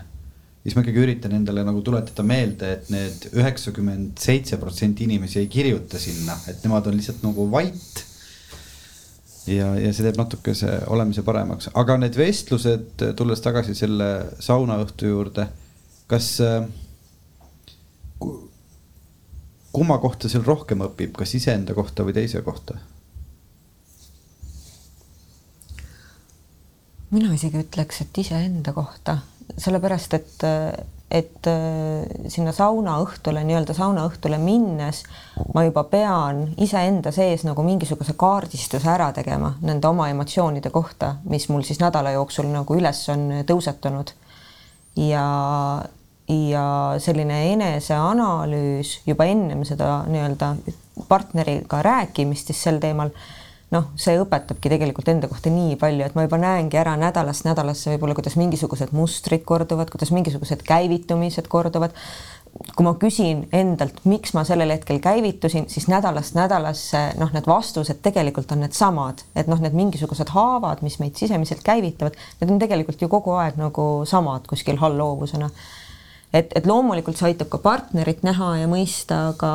[0.62, 5.46] siis ma ikkagi üritan endale nagu tuletada meelde, et need üheksakümmend seitse protsenti inimesi ei
[5.48, 8.04] kirjuta sinna, et nemad on lihtsalt nagu vait
[9.48, 14.10] ja, ja see teeb natukese olemise paremaks, aga need vestlused, tulles tagasi selle
[14.44, 15.48] saunaõhtu juurde,
[16.10, 16.34] kas
[19.72, 22.78] kumma kohta seal rohkem õpib, kas iseenda kohta või teise kohta?
[27.18, 29.18] Mina isegi ütleks, et iseenda kohta,
[29.58, 30.46] sellepärast et
[31.08, 34.98] et äh, sinna saunaõhtule, nii-öelda saunaõhtule minnes
[35.56, 41.48] ma juba pean iseenda sees nagu mingisuguse kaardistuse ära tegema nende oma emotsioonide kohta, mis
[41.48, 44.12] mul siis nädala jooksul nagu üles on tõusetunud.
[45.00, 45.24] ja,
[46.28, 46.66] ja
[47.00, 50.54] selline eneseanalüüs juba ennem seda nii-öelda
[51.08, 53.16] partneriga rääkimist siis sel teemal
[53.74, 57.92] noh, see õpetabki tegelikult enda kohta nii palju, et ma juba näengi ära nädalast nädalasse
[57.92, 61.96] võib-olla, kuidas mingisugused mustrid korduvad, kuidas mingisugused käivitumised korduvad.
[62.74, 68.00] kui ma küsin endalt, miks ma sellel hetkel käivitusin, siis nädalast nädalasse noh, need vastused
[68.02, 73.04] tegelikult on needsamad, et noh, need mingisugused haavad, mis meid sisemiselt käivitavad, need on tegelikult
[73.04, 75.52] ju kogu aeg nagu samad kuskil allhoovusena
[76.32, 79.52] et, et loomulikult see aitab ka partnerit näha ja mõista, aga,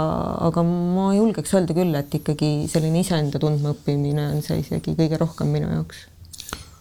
[0.50, 5.54] aga ma julgeks öelda küll, et ikkagi selline iseenda tundmaõppimine on see isegi kõige rohkem
[5.54, 6.08] minu jaoks.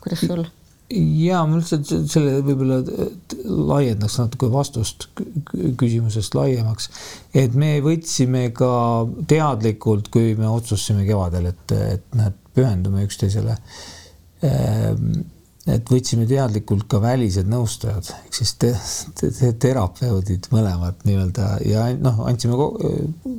[0.03, 0.45] kuidas sul?
[0.93, 2.81] ja ma lihtsalt selle võib-olla
[3.73, 5.09] laiendaks natuke vastust
[5.81, 6.91] küsimusest laiemaks,
[7.35, 8.73] et me võtsime ka
[9.31, 13.55] teadlikult, kui me otsustasime kevadel, et, et näed, pühendume üksteisele
[14.45, 15.23] ehm,
[15.71, 18.73] et võtsime teadlikult ka välised nõustajad ehk siis te,
[19.19, 22.59] te, te, terapeudid mõlemad nii-öelda ja noh, andsime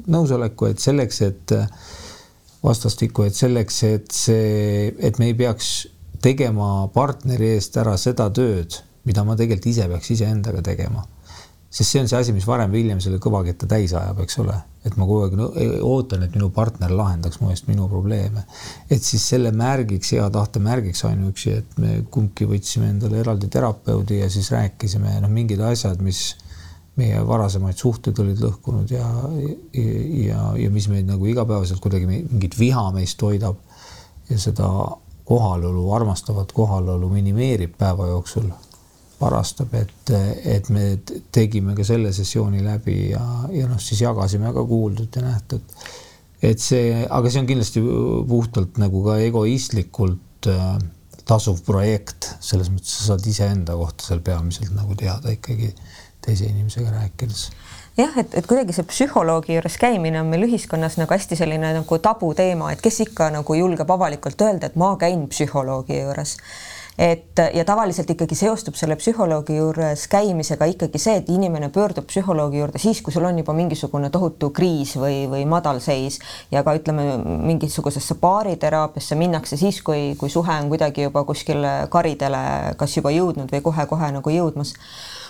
[0.07, 1.55] nõusoleku, et selleks, et
[2.63, 5.73] vastastikku, et selleks, et see, et me ei peaks
[6.23, 11.03] tegema partneri eest ära seda tööd, mida ma tegelikult ise peaks iseendaga tegema.
[11.73, 14.55] Sest see on see asi, mis varem või hiljem selle kõvaketta täis ajab, eks ole,
[14.85, 15.47] et ma kogu aeg no,
[15.89, 18.43] ootan, et minu partner lahendaks mu eest minu probleeme.
[18.93, 24.19] et siis selle märgiks, hea tahte märgiks ainuüksi, et me kumbki võtsime endale eraldi terapeudi
[24.21, 26.35] ja siis rääkisime noh, mingid asjad, mis
[27.01, 29.07] meie varasemaid suhteid olid lõhkunud ja,
[29.73, 29.87] ja,
[30.27, 33.57] ja, ja mis meid nagu igapäevaselt kuidagi mingit viha meist hoidab
[34.29, 34.69] ja seda
[35.25, 38.51] kohalolu, armastavat kohalolu minimeerib päeva jooksul
[39.23, 40.13] varastab, et,
[40.45, 40.97] et me
[41.33, 45.77] tegime ka selle sessiooni läbi ja, ja noh, siis jagasime ka kuuldut ja nähtut.
[46.43, 47.83] et see, aga see on kindlasti
[48.27, 50.75] puhtalt nagu ka egoistlikult äh,
[51.27, 55.71] tasuv projekt, selles mõttes sa saad iseenda kohta seal peamiselt nagu teada ikkagi
[56.23, 57.47] teise inimesega rääkides.
[57.97, 61.97] Jah, et, et kuidagi see psühholoogi juures käimine on meil ühiskonnas nagu hästi selline nagu
[62.01, 66.39] tabuteema, et kes ikka nagu julgeb avalikult öelda, et ma käin psühholoogi juures
[66.97, 72.61] et ja tavaliselt ikkagi seostub selle psühholoogi juures käimisega ikkagi see, et inimene pöördub psühholoogi
[72.61, 76.19] juurde siis, kui sul on juba mingisugune tohutu kriis või, või madalseis
[76.51, 77.07] ja ka ütleme,
[77.49, 82.45] mingisugusesse baariteraapiasse minnakse siis, kui, kui suhe on kuidagi juba kuskile karidele
[82.77, 84.75] kas juba jõudnud või kohe-kohe nagu jõudmas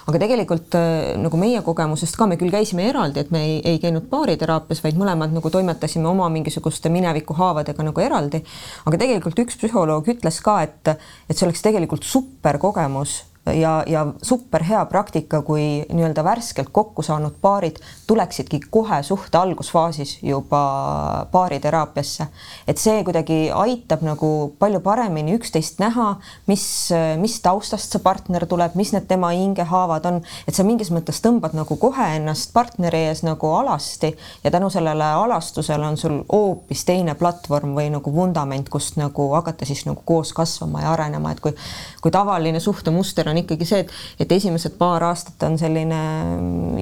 [0.08, 3.82] aga tegelikult äh, nagu meie kogemusest ka, me küll käisime eraldi, et me ei, ei
[3.84, 8.44] käinud baariteraapias, vaid mõlemad nagu toimetasime oma mingisuguste mineviku haavadega nagu eraldi.
[8.86, 10.96] aga tegelikult üks psühholoog ütles ka, et,
[11.30, 17.04] et see oleks tegelikult super kogemus ja, ja super hea praktika, kui nii-öelda värskelt kokku
[17.04, 20.62] saanud paarid tuleksidki kohe suhte algusfaasis juba
[21.32, 22.28] baariteraapiasse.
[22.68, 26.16] et see kuidagi aitab nagu palju paremini üksteist näha,
[26.48, 26.90] mis,
[27.20, 31.56] mis taustast see partner tuleb, mis need tema hingehaavad on, et sa mingis mõttes tõmbad
[31.58, 34.14] nagu kohe ennast partneri ees nagu alasti
[34.44, 39.68] ja tänu sellele alastusele on sul hoopis teine platvorm või nagu vundament, kust nagu hakata
[39.68, 41.52] siis nagu koos kasvama ja arenema, et kui,
[42.02, 46.00] kui tavaline suhtemuster on ikkagi see, et, et esimesed paar aastat on selline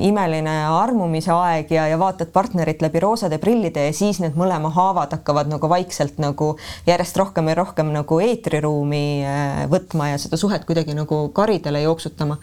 [0.02, 5.16] imeline armumise aeg ja, ja vaatad partnerit läbi roosade prillide ja siis need mõlema haavad
[5.18, 6.56] hakkavad nagu vaikselt nagu
[6.88, 12.40] järjest rohkem ja rohkem nagu eetriruumi äh, võtma ja seda suhet kuidagi nagu karidele jooksutama,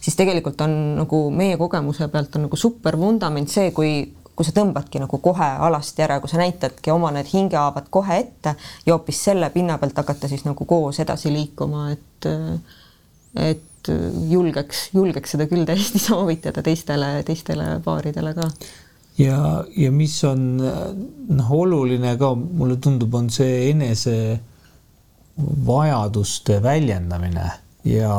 [0.00, 3.94] siis tegelikult on nagu meie kogemuse pealt on nagu super vundament see, kui
[4.36, 8.54] kui sa tõmbadki nagu kohe alasti ära, kui sa näitadki oma need hingehaavad kohe ette
[8.86, 12.28] ja hoopis selle pinna pealt hakata siis nagu koos edasi liikuma, et
[13.38, 13.90] et
[14.30, 18.48] julgeks, julgeks seda küll täiesti soovitada teistele, teistele paaridele ka.
[19.18, 24.16] ja, ja mis on noh, oluline ka mulle tundub, on see enese
[25.66, 27.48] vajaduste väljendamine
[27.88, 28.16] ja,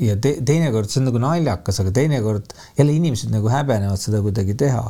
[0.00, 4.56] ja te, teinekord see on nagu naljakas, aga teinekord jälle inimesed nagu häbenevad seda kuidagi
[4.58, 4.82] teha.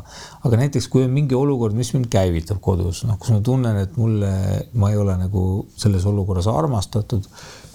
[0.44, 3.98] aga näiteks, kui on mingi olukord, mis mind käivitab kodus, noh, kus ma tunnen, et
[4.00, 4.32] mulle,
[4.80, 5.44] ma ei ole nagu
[5.80, 7.28] selles olukorras armastatud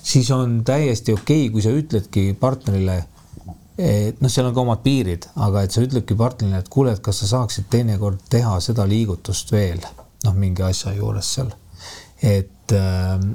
[0.04, 3.00] siis on täiesti okei okay,, kui sa ütledki partnerile,
[3.80, 7.04] et noh, seal on ka omad piirid, aga et sa ütledki partnerile, et kuule, et
[7.04, 9.84] kas sa saaksid teinekord teha seda liigutust veel,
[10.26, 11.54] noh, mingi asja juures seal.
[12.20, 13.30] et, ähm,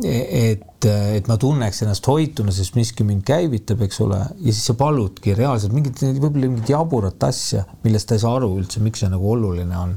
[0.00, 4.76] et, et ma tunneks ennast hoituna, sest miski mind käivitab, eks ole, ja siis sa
[4.78, 9.12] paludki reaalselt mingit, võib-olla mingit jaburat asja, millest ta ei saa aru üldse, miks see
[9.12, 9.96] nagu oluline on.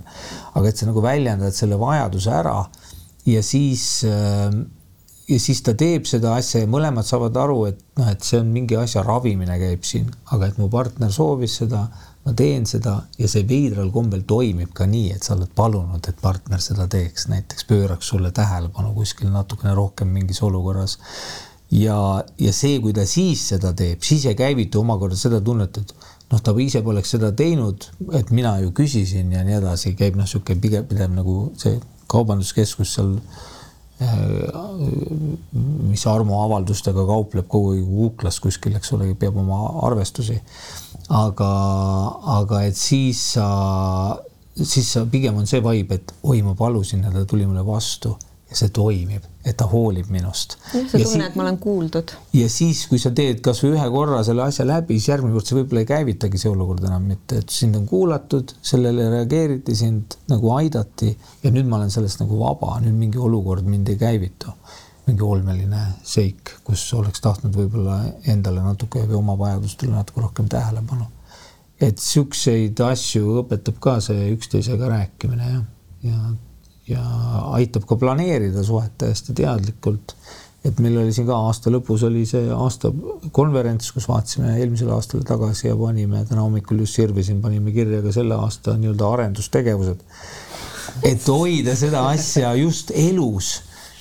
[0.51, 2.57] aga et sa nagu väljendad selle vajaduse ära
[3.29, 4.49] ja siis äh,
[5.31, 8.49] ja siis ta teeb seda asja ja mõlemad saavad aru, et noh, et see on
[8.51, 11.85] mingi asja ravimine käib siin, aga et mu partner soovis seda,
[12.25, 16.19] ma teen seda ja see veidral kombel toimib ka nii, et sa oled palunud, et
[16.21, 20.97] partner seda teeks, näiteks pööraks sulle tähelepanu kuskil natukene rohkem mingis olukorras.
[21.71, 21.97] ja,
[22.37, 25.95] ja see, kui ta siis seda teeb, siis ei käivitu omakorda seda tunnet, et
[26.31, 27.87] noh, ta ise poleks seda teinud,
[28.19, 31.79] et mina ju küsisin ja nii edasi, käib noh, niisugune pigem pidev nagu see
[32.11, 33.15] kaubanduskeskus seal
[35.91, 40.39] mis armuavaldustega kaupleb kogu aeg kuklas kuskil, eks ole, peab oma arvestusi.
[41.11, 41.51] aga,
[42.39, 43.47] aga et siis sa,
[44.55, 48.15] siis sa pigem on see vibe, et oi, ma palusin ja ta tuli mulle vastu
[48.51, 50.57] ja see toimib, et ta hoolib minust.
[50.73, 52.11] sa tunned, et ma olen kuuldud.
[52.35, 55.55] ja siis, kui sa teed kasvõi ühe korra selle asja läbi, siis järgmine kord sa
[55.55, 60.51] võib-olla ei käivitagi see olukord enam mitte, et sind on kuulatud, sellele reageeriti, sind nagu
[60.57, 61.13] aidati
[61.45, 64.55] ja nüüd ma olen sellest nagu vaba, nüüd mingi olukord mind ei käivitu.
[65.07, 67.97] mingi olmeline seik, kus oleks tahtnud võib-olla
[68.29, 71.07] endale natuke või oma vajadustele natuke rohkem tähelepanu.
[71.79, 75.63] et siukseid asju õpetab ka see üksteisega rääkimine jah,
[76.03, 76.50] ja, ja
[76.89, 77.01] ja
[77.57, 80.15] aitab ka planeerida suhet täiesti teadlikult.
[80.65, 82.91] et meil oli siin ka aasta lõpus oli see aasta
[83.33, 88.13] konverents, kus vaatasime eelmisele aastale tagasi ja panime täna hommikul just sirvisin, panime kirja ka
[88.13, 90.05] selle aasta nii-öelda arendustegevused.
[91.03, 93.59] et hoida seda asja just elus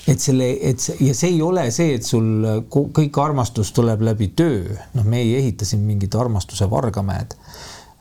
[0.09, 4.31] et selle, et see ja see ei ole see, et sul kõik armastus tuleb läbi
[4.37, 7.37] töö, noh, me ei ehita siin mingit armastuse vargamäed.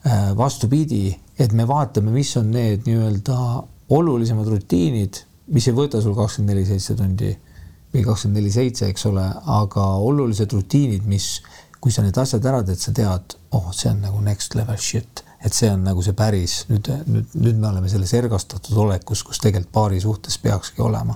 [0.08, 3.36] Äh, vastupidi, et me vaatame, mis on need nii-öelda
[3.90, 5.24] olulisemad rutiinid,
[5.54, 7.32] mis ei võta sul kakskümmend neli seitse tundi
[7.94, 9.26] või kakskümmend neli seitse, eks ole,
[9.60, 11.40] aga olulised rutiinid, mis,
[11.82, 15.24] kui sa need asjad ära teed, sa tead, oh, see on nagu next level shit
[15.40, 19.40] et see on nagu see päris nüüd, nüüd, nüüd me oleme selles ergastatud olekus, kus
[19.40, 21.16] tegelikult paari suhtes peakski olema.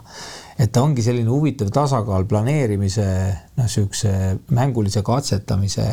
[0.57, 3.07] et ta ongi selline huvitav tasakaal planeerimise,
[3.57, 4.13] noh, niisuguse
[4.55, 5.88] mängulise katsetamise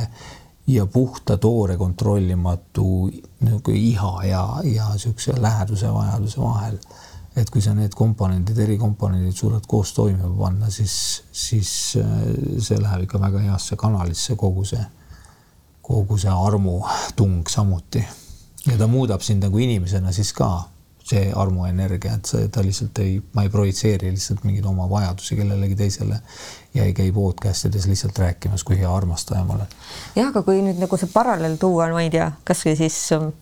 [0.67, 6.79] ja puhta toore kontrollimatu nagu iha ja, ja niisuguse läheduse vajaduse vahel.
[7.37, 12.09] et kui sa need komponendid, erikomponendid suudad koos toimima panna, siis, siis äh,
[12.59, 14.83] see läheb ikka väga heasse kanalisse, kogu see
[15.91, 18.05] kogu see armutung samuti.
[18.67, 20.69] ja ta muudab sind nagu inimesena siis ka,
[21.11, 25.79] see armuenergia, et see, ta lihtsalt ei, ma ei projitseeri lihtsalt mingeid oma vajadusi kellelegi
[25.79, 26.21] teisele
[26.75, 29.79] ja ei käi podcast ides lihtsalt rääkimas, kui hea armastaja ma olen.
[30.17, 33.33] jah, aga kui nüüd nagu see paralleel tuua, ma ei tea, kasvõi siis ähm,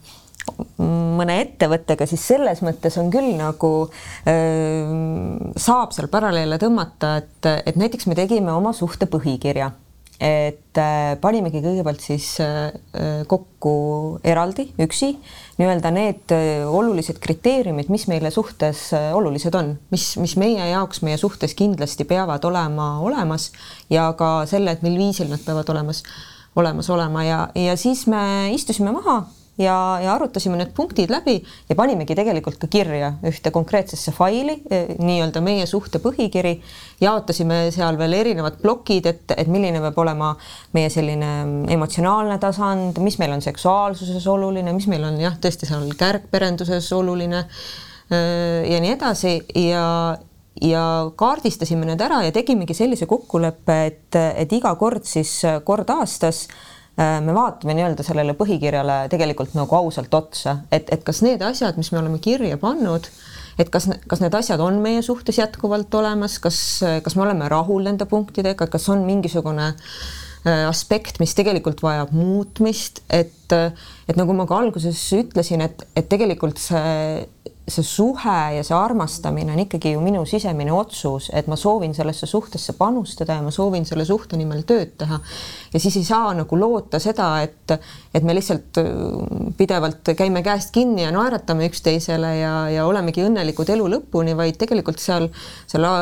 [1.18, 7.76] mõne ettevõttega, siis selles mõttes on küll nagu öö, saab seal paralleele tõmmata, et, et
[7.80, 9.72] näiteks me tegime oma suhte põhikirja
[10.18, 12.72] et äh, panimegi kõigepealt siis äh,
[13.30, 15.12] kokku eraldi, üksi.
[15.60, 21.20] Nii-öelda need äh, olulised kriteeriumid, mis meile suhtes olulised on, mis, mis meie jaoks meie
[21.20, 23.52] suhtes kindlasti peavad olema olemas
[23.94, 26.02] ja ka selle, et mil viisil nad peavad olemas,
[26.58, 27.24] olemas olema.
[27.26, 29.22] Ja, ja siis me istusime maha
[29.58, 31.38] ja, ja arutasime need punktid läbi
[31.68, 36.54] ja panimegi tegelikult ka kirja ühte konkreetsesse faili, eh, nii-öelda meie suhte põhikiri,
[37.02, 40.32] jaotasime seal veel erinevad plokid, et, et milline peab olema
[40.76, 41.32] meie selline
[41.74, 47.44] emotsionaalne tasand, mis meil on seksuaalsuses oluline, mis meil on jah, tõesti seal kärgperenduses oluline
[47.44, 49.36] eh, ja nii edasi.
[49.58, 49.84] Ja,
[50.58, 50.84] ja
[51.14, 55.36] kaardistasime need ära ja tegimegi sellise kokkuleppe, et, et iga kord siis
[55.66, 56.67] kord aastas äh,
[56.98, 61.92] me vaatame nii-öelda sellele põhikirjale tegelikult nagu ausalt otsa, et, et kas need asjad, mis
[61.94, 63.06] me oleme kirja pannud,
[63.58, 66.58] et kas, kas need asjad on meie suhtes jätkuvalt olemas, kas,
[67.04, 70.18] kas me oleme rahul nende punktidega, kas on mingisugune äh,
[70.68, 76.60] aspekt, mis tegelikult vajab muutmist, et, et nagu ma ka alguses ütlesin, et, et tegelikult
[76.62, 77.26] see
[77.68, 82.26] see suhe ja see armastamine on ikkagi ju minu sisemine otsus, et ma soovin sellesse
[82.26, 85.20] suhtesse panustada ja ma soovin selle suhte nimel tööd teha.
[85.72, 87.74] ja siis ei saa nagu loota seda, et,
[88.14, 88.88] et me lihtsalt äh,
[89.58, 95.02] pidevalt käime käest kinni ja naeratame üksteisele ja, ja olemegi õnnelikud elu lõpuni, vaid tegelikult
[95.02, 95.28] seal
[95.68, 95.92] selle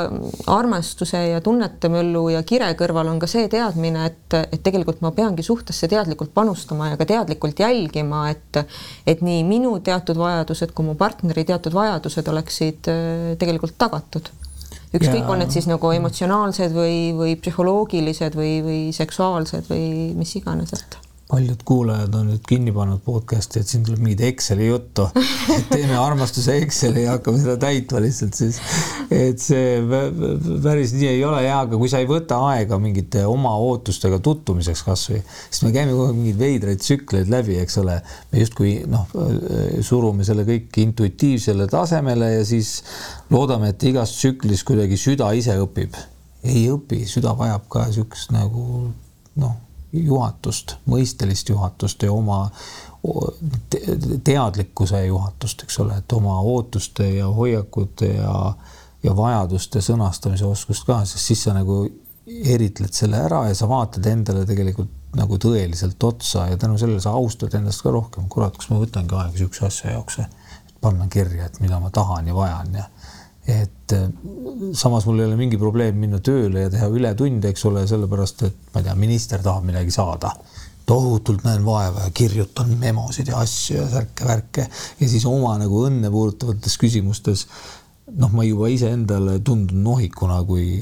[0.53, 5.13] armastuse ja tunnete möllu ja kire kõrval on ka see teadmine, et, et tegelikult ma
[5.17, 8.63] peangi suhtesse teadlikult panustama ja ka teadlikult jälgima, et,
[9.07, 14.31] et nii minu teatud vajadused kui mu partneri teatud teatud vajadused oleksid äh, tegelikult tagatud.
[14.97, 20.73] ükskõik, on need siis nagu emotsionaalsed või, või psühholoogilised või, või seksuaalsed või mis iganes,
[20.73, 20.97] et
[21.29, 25.09] paljud kuulajad on nüüd kinni pannud podcast'i, et siin tuleb mingit Exceli juttu,
[25.57, 28.61] et teeme armastuse Exceli ja hakkame seda täitma lihtsalt siis.
[29.11, 29.81] et see
[30.63, 34.85] päris nii ei ole ja, aga kui sa ei võta aega mingite oma ootustega tutvumiseks
[34.87, 35.21] kasvõi,
[35.51, 37.99] siis me käime kogu aeg mingeid veidraid tsükleid läbi, eks ole.
[38.31, 39.11] me justkui noh,
[39.83, 42.79] surume selle kõik intuitiivsele tasemele ja siis
[43.35, 45.99] loodame, et igas tsüklis kuidagi süda ise õpib.
[46.47, 48.93] ei õpi, süda vajab ka niisugust nagu
[49.43, 49.66] noh
[50.05, 52.51] juhatust, mõistelist juhatust ja oma
[54.25, 58.53] teadlikkuse juhatust, eks ole, et oma ootuste ja hoiakute ja,
[59.03, 61.85] ja vajaduste sõnastamise oskust ka, sest siis sa nagu
[62.27, 67.15] eritled selle ära ja sa vaatad endale tegelikult nagu tõeliselt otsa ja tänu sellele sa
[67.17, 68.27] austad endast ka rohkem.
[68.29, 72.27] kurat, kas ma võtangi aega niisuguse asja jaoks, et panna kirja, et mida ma tahan
[72.27, 72.85] ja vajan ja
[73.47, 74.09] et äh,
[74.73, 78.73] samas mul ei ole mingi probleem minna tööle ja teha ületunde, eks ole, sellepärast et
[78.73, 80.35] ma ei tea, minister tahab midagi saada.
[80.87, 84.69] tohutult näen vaeva ja kirjutan memosid ja asju ja särke-värke
[85.01, 87.43] ja siis oma nagu õnne puudutavates küsimustes
[88.15, 90.79] noh, ma juba iseendale tundun nohikuna, kui,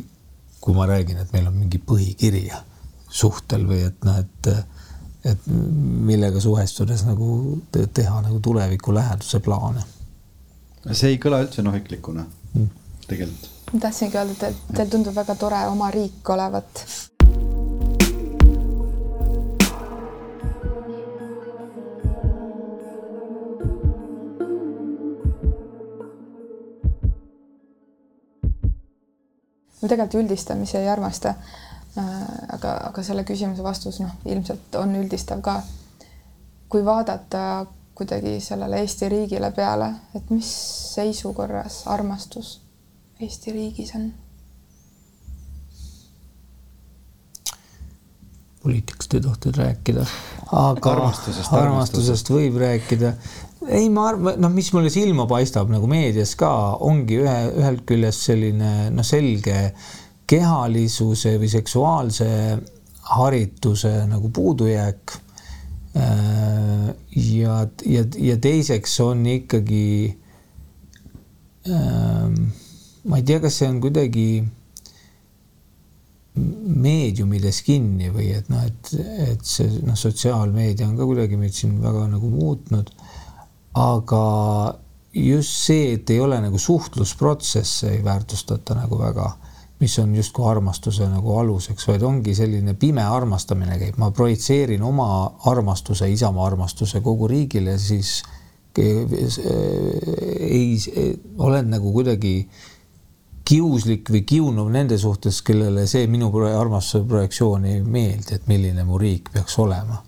[0.61, 2.45] kui ma räägin, et meil on mingi põhikiri
[3.09, 4.53] suhtel või et noh, et
[5.25, 9.81] et millega suhestudes nagu teha nagu tuleviku läheduse plaane.
[10.93, 12.27] see ei kõla üldse nohiklikuna
[13.07, 13.51] tegelikult.
[13.73, 16.85] ma tahtsingi öelda, et teil tundub väga tore oma riik olevat.
[29.83, 31.35] ma tegelikult üldistamisi ei armasta.
[31.99, 32.05] Äh,
[32.57, 35.63] aga, aga selle küsimuse vastus noh, ilmselt on üldistav ka.
[36.69, 40.51] kui vaadata kuidagi sellele Eesti riigile peale, et mis
[40.95, 42.61] seisukorras armastus
[43.23, 44.13] Eesti riigis on?
[48.65, 50.05] poliitikast ei tohtinud rääkida,
[50.57, 53.11] aga armastusest, armastusest, armastusest võib rääkida.
[53.69, 58.25] ei, ma arvan, noh, mis mulle silma paistab nagu meedias ka, ongi ühe, ühelt küljest
[58.31, 59.75] selline noh, selge
[60.31, 62.31] kehalisuse või seksuaalse
[63.13, 65.19] harituse nagu puudujääk
[65.95, 69.87] Äh, ja, ja, ja teiseks on ikkagi
[71.71, 72.35] ähm,
[73.05, 74.29] ma ei tea, kas see on kuidagi
[76.35, 78.91] meediumides kinni või et noh, et,
[79.29, 82.91] et see noh, sotsiaalmeedia on ka kuidagi meid siin väga nagu muutnud.
[83.79, 84.25] aga
[85.15, 89.29] just see, et ei ole nagu suhtlusprotsesse ei väärtustata nagu väga,
[89.81, 95.09] mis on justkui armastuse nagu aluseks, vaid ongi selline pime armastamine käib, ma projitseerin oma
[95.51, 98.23] armastuse, isamaa armastuse kogu riigile, siis
[100.41, 100.79] ei,
[101.39, 102.49] olen nagu kuidagi
[103.45, 108.99] kiuslik või kiunuv nende suhtes, kellele see minu armastuse projektsioon ei meeldi, et milline mu
[108.99, 110.03] riik peaks olema.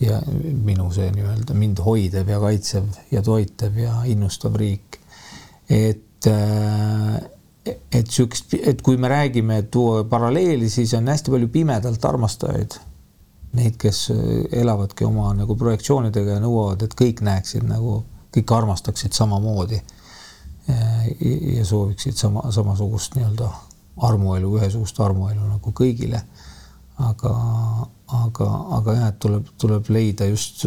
[0.00, 4.98] ja minu see nii-öelda mind hoidev ja kaitsev ja toitev ja innustav riik.
[5.70, 7.33] et, äh,
[7.66, 12.78] et siukest, et kui me räägime, et tuua paralleeli, siis on hästi palju pimedalt armastajaid.
[13.54, 14.08] Neid, kes
[14.52, 18.00] elavadki oma nagu projektsioonidega ja nõuavad, et kõik näeksid nagu,
[18.34, 19.78] kõik armastaksid samamoodi
[21.54, 23.50] ja sooviksid sama, samasugust nii-öelda
[24.08, 26.24] armuelu, ühesugust armuelu nagu kõigile.
[26.98, 27.30] aga,
[28.14, 28.46] aga,
[28.76, 30.60] aga jah, et tuleb, tuleb leida just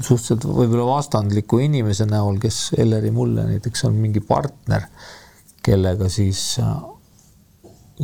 [0.00, 4.84] suhteliselt võib-olla vastandliku inimese näol, kes Elleri mulle näiteks on mingi partner,
[5.62, 6.74] kellega siis äh,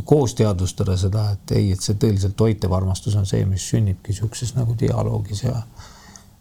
[0.05, 4.53] koos teadvustada seda, et ei, et see tõeliselt toitev armastus on see, mis sünnibki niisuguses
[4.57, 5.61] nagu dialoogis ja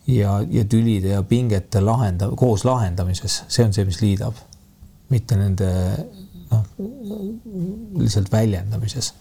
[0.07, 4.39] ja, ja tülide ja pingete lahenda-, koos lahendamises, see on see, mis liidab
[5.11, 5.71] mitte nende
[6.51, 6.65] noh,
[7.99, 9.13] lihtsalt väljendamises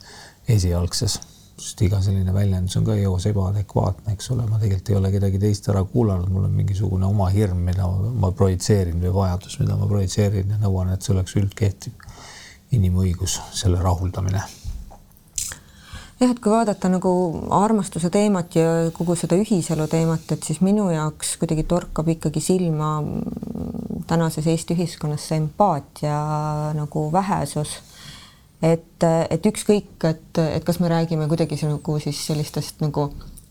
[0.49, 1.19] esialgses,
[1.55, 5.39] sest iga selline väljendus on ka eos ebaadekvaatne, eks ole, ma tegelikult ei ole kedagi
[5.39, 9.87] teist ära kuulanud, mul on mingisugune oma hirm, mida ma projitseerin või vajadus, mida ma
[9.87, 14.43] projitseerin ja nõuan, et see oleks üldkehtiv inimõigus, selle rahuldamine
[16.19, 17.11] jah, et kui vaadata nagu
[17.55, 22.97] armastuse teemat ja kogu seda ühiselu teemat, et siis minu jaoks kuidagi torkab ikkagi silma
[24.07, 26.17] tänases Eesti ühiskonnas see empaatia
[26.77, 27.79] nagu vähesus.
[28.61, 33.09] Et, et ükskõik, et, et kas me räägime kuidagi nagu siis sellistest nagu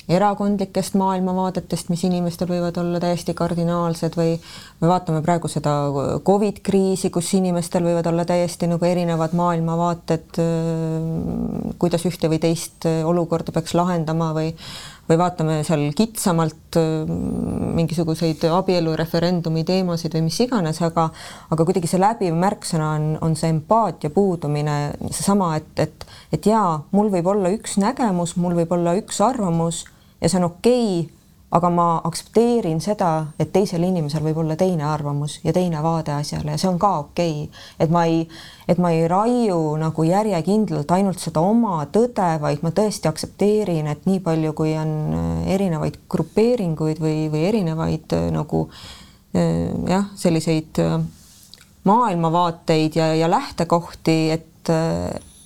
[0.09, 4.35] erakondlikest maailmavaadetest, mis inimestel võivad olla täiesti kardinaalsed või
[4.83, 5.73] me vaatame praegu seda
[6.27, 10.41] Covid kriisi, kus inimestel võivad olla täiesti nagu erinevad maailmavaated,
[11.81, 14.53] kuidas ühte või teist olukorda peaks lahendama või
[15.09, 16.79] või vaatame seal kitsamalt
[17.75, 21.09] mingisuguseid abielureferendumi teemasid või mis iganes, aga
[21.53, 24.79] aga kuidagi see läbiv märksõna on, on see empaatia puudumine,
[25.11, 29.85] seesama, et, et, et jaa, mul võib olla üks nägemus, mul võib olla üks arvamus
[30.21, 31.24] ja see on okei okay,,
[31.55, 36.55] aga ma aktsepteerin seda, et teisel inimesel võib olla teine arvamus ja teine vaade asjale
[36.55, 37.45] ja see on ka okei.
[37.45, 37.63] Okay..
[37.79, 38.25] et ma ei,
[38.69, 44.09] et ma ei raiu nagu järjekindlalt ainult seda oma tõde, vaid ma tõesti aktsepteerin, et
[44.09, 50.83] nii palju, kui on äh, erinevaid grupeeringuid või, või erinevaid äh, nagu äh, jah, selliseid
[51.85, 54.75] maailmavaateid ja, ja lähtekohti, et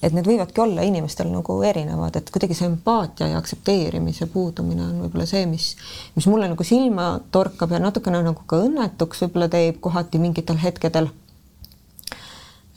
[0.03, 5.01] et need võivadki olla inimestel nagu erinevad, et kuidagi see empaatia ja aktsepteerimise puudumine on
[5.05, 5.73] võib-olla see, mis,
[6.15, 11.11] mis mulle nagu silma torkab ja natukene nagu ka õnnetuks võib-olla teeb kohati mingitel hetkedel.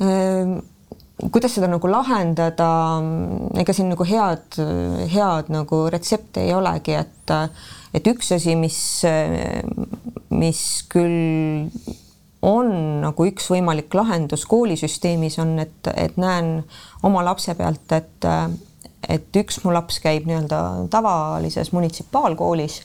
[0.01, 0.57] Ehm,
[1.29, 2.71] kuidas seda nagu lahendada,
[3.61, 4.57] ega siin nagu head,
[5.13, 7.35] head nagu retsepti ei olegi, et,
[7.93, 8.79] et üks asi, mis,
[10.33, 11.69] mis küll
[12.41, 12.71] on
[13.03, 16.63] nagu üks võimalik lahendus koolisüsteemis on, et, et näen
[17.05, 18.27] oma lapse pealt, et,
[19.09, 20.61] et üks mu laps käib nii-öelda
[20.93, 22.81] tavalises munitsipaalkoolis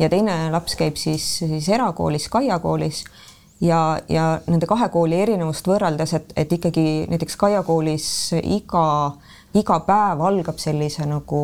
[0.00, 3.04] ja teine laps käib siis, siis erakoolis, Kaia koolis.
[3.62, 8.08] Ja, ja nende kahe kooli erinevust võrreldes, et, et ikkagi näiteks Kaia koolis
[8.42, 11.40] iga äh, iga päev algab sellise nagu,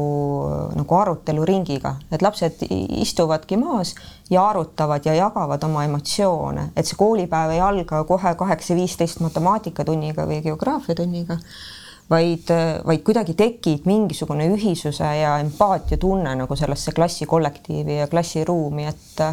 [0.75, 3.95] nagu aruteluringiga, et lapsed istuvadki maas
[4.31, 10.27] ja arutavad ja jagavad oma emotsioone, et see koolipäev ei alga kohe kaheksa viisteist matemaatikatunniga
[10.27, 11.39] või geograafiatunniga,
[12.11, 12.51] vaid,
[12.87, 19.25] vaid kuidagi tekib mingisugune ühisuse ja empaatia tunne nagu sellesse klassikollektiivi ja klassiruumi, et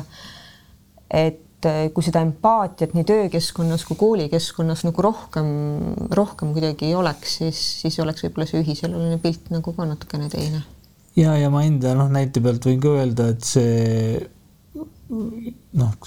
[1.08, 5.48] et et kui seda empaatiat nii töökeskkonnas kui koolikeskkonnas nagu rohkem,
[6.14, 10.62] rohkem kuidagi oleks, siis, siis oleks võib-olla see ühiseluline pilt nagu ka natukene teine.
[11.18, 14.22] ja, ja ma enda noh, näite pealt võin ka öelda, et see
[15.10, 15.98] noh,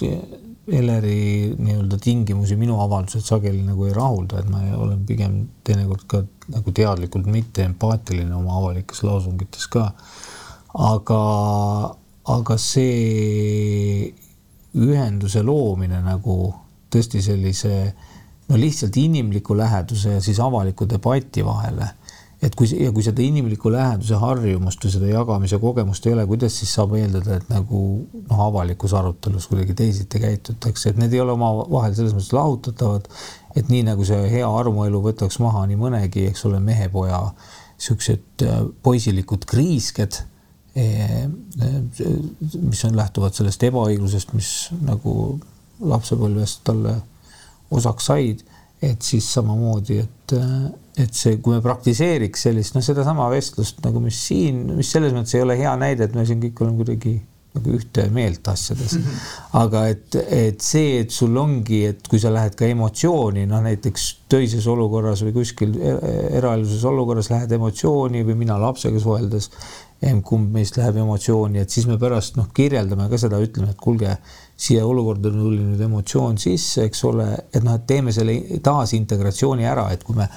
[0.71, 6.21] Elleri nii-öelda tingimusi minu avaldused sageli nagu ei rahulda, et ma olen pigem teinekord ka
[6.53, 9.89] nagu teadlikult mitte empaatiline oma avalikes loosungites ka
[10.71, 11.21] aga,
[12.37, 14.13] aga see
[14.77, 16.53] ühenduse loomine nagu
[16.91, 17.73] tõesti sellise
[18.49, 21.89] no lihtsalt inimliku läheduse ja siis avaliku debati vahele
[22.41, 26.55] et kui ja kui seda inimliku läheduse harjumust või seda jagamise kogemust ei ole, kuidas
[26.57, 27.81] siis saab eeldada, et nagu
[28.17, 33.09] noh, avalikus arutelus kuidagi teisiti käitutakse, et need ei ole omavahel selles mõttes lahutatavad.
[33.55, 37.21] et nii nagu see hea armuelu võtaks maha nii mõnegi, eks ole, mehe-poja
[37.81, 40.21] siuksed äh, poisilikud kriisked
[42.61, 44.51] mis on, lähtuvad sellest ebaõiglusest, mis
[44.87, 45.13] nagu
[45.81, 46.95] lapsepõlvest talle
[47.71, 48.45] osaks said
[48.81, 50.35] et siis samamoodi, et,
[50.97, 55.37] et see, kui me praktiseeriks sellist, noh, sedasama vestlust nagu, mis siin, mis selles mõttes
[55.37, 57.19] ei ole hea näide, et me siin kõik oleme kuidagi
[57.51, 58.95] nagu ühte meelt asjades.
[58.95, 59.21] -hmm.
[59.59, 64.07] aga et, et see, et sul ongi, et kui sa lähed ka emotsiooni, noh näiteks
[64.31, 65.75] töises olukorras või kuskil
[66.31, 69.51] eraeluses olukorras lähed emotsiooni või mina lapsega suheldes,
[70.25, 74.15] kumb meist läheb emotsiooni, et siis me pärast noh, kirjeldame ka seda, ütleme, et kuulge
[74.61, 78.35] siia olukorda tuli nüüd emotsioon sisse, eks ole, et noh, et teeme selle
[78.65, 80.27] taasintegratsiooni ära, et kui me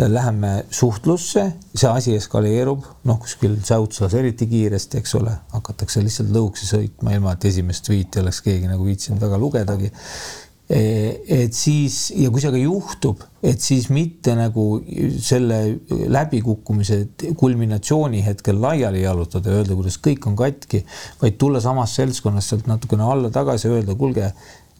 [0.00, 6.68] läheme suhtlusse, see asi eskaleerub, noh, kuskil säutslas eriti kiiresti, eks ole, hakatakse lihtsalt lõuksi
[6.72, 9.92] sõitma, ilma et esimest tweet'i oleks keegi nagu viitsinud väga lugedagi
[10.70, 14.64] et siis ja kui see aga juhtub, et siis mitte nagu
[15.18, 15.58] selle
[15.88, 17.00] läbikukkumise
[17.38, 20.84] kulminatsiooni hetkel laiali jalutada ja öelda, kuidas kõik on katki,
[21.22, 24.28] vaid tulla samast seltskonnast sealt natukene alla tagasi ja öelda, kuulge,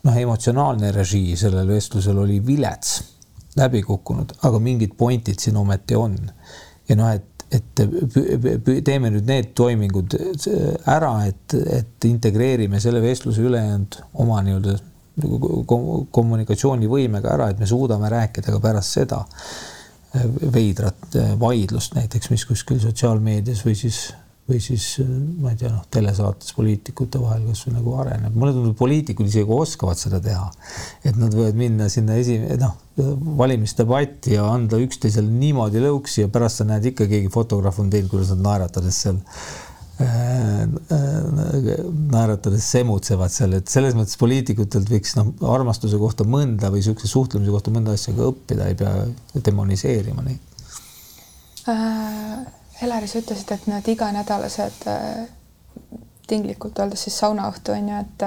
[0.06, 3.00] noh, emotsionaalne režii sellel vestlusel oli vilets,
[3.58, 6.14] läbi kukkunud, aga mingid pointid siin ometi on.
[6.88, 7.80] ja noh, et et
[8.86, 10.14] teeme nüüd need toimingud
[10.86, 14.76] ära, et, et integreerime selle vestluse ülejäänud oma nii-öelda
[16.12, 19.24] kommunikatsioonivõimega ära, et me suudame rääkida ka pärast seda
[20.54, 24.00] veidrat vaidlust näiteks, mis kuskil sotsiaalmeedias või siis,
[24.48, 24.86] või siis
[25.38, 28.34] ma ei tea, noh, telesaates poliitikute vahel kasvõi nagu areneb.
[28.34, 30.50] mulle tundub, poliitikud isegi oskavad seda teha.
[31.04, 32.74] et nad võivad minna sinna esi-, noh,
[33.38, 38.10] valimisdebatti ja anda üksteisele niimoodi lõuksi ja pärast sa näed ikka keegi fotograaf on teinud,
[38.10, 39.22] kuidas nad naeratades seal
[42.10, 47.52] naeratades semutsevad seal, et selles mõttes poliitikutelt võiks noh, armastuse kohta mõnda või niisuguse suhtlemise
[47.52, 48.94] kohta mõnda asja ka õppida, ei pea
[49.50, 50.40] demoniseerima neid
[51.68, 52.40] äh,.
[52.80, 55.26] Helari, sa ütlesid, et need iganädalased äh,
[56.30, 58.24] tinglikult öeldes siis saunaõhtu on ju, et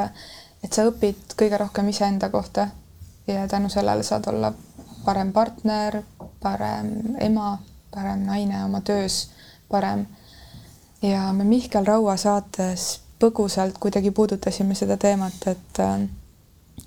[0.63, 2.67] et sa õpid kõige rohkem iseenda kohta
[3.27, 4.53] ja tänu sellele saad olla
[5.05, 6.01] parem partner,
[6.39, 7.57] parem ema,
[7.91, 9.25] parem naine oma töös,
[9.71, 10.05] parem
[11.03, 15.81] ja me Mihkel Raua saates põgusalt kuidagi puudutasime seda teemat, et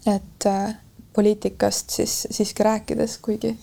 [0.07, 0.47] et
[1.17, 3.55] poliitikast siis siiski rääkides, kuigi,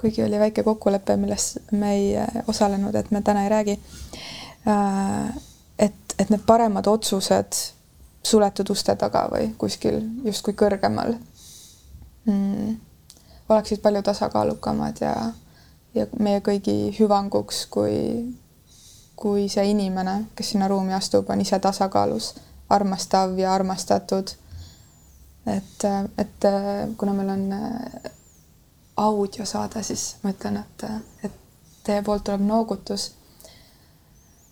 [0.00, 2.14] kuigi oli väike kokkulepe, milles me ei
[2.48, 3.78] osalenud, et me täna ei räägi.
[5.78, 7.52] et, et need paremad otsused
[8.26, 11.14] suletud uste taga või kuskil justkui kõrgemal
[12.24, 12.72] mm,
[13.48, 15.14] oleksid palju tasakaalukamad ja,
[15.94, 17.94] ja meie kõigi hüvanguks, kui
[19.16, 22.34] kui see inimene, kes sinna ruumi astub, on ise tasakaalus,
[22.70, 24.34] armastav ja armastatud.
[25.46, 25.84] et,
[26.18, 26.44] et
[26.98, 28.10] kuna meil on äh,
[28.96, 30.84] audiosaade, siis ma ütlen, et,
[31.24, 31.32] et
[31.84, 33.12] teie poolt tuleb noogutus.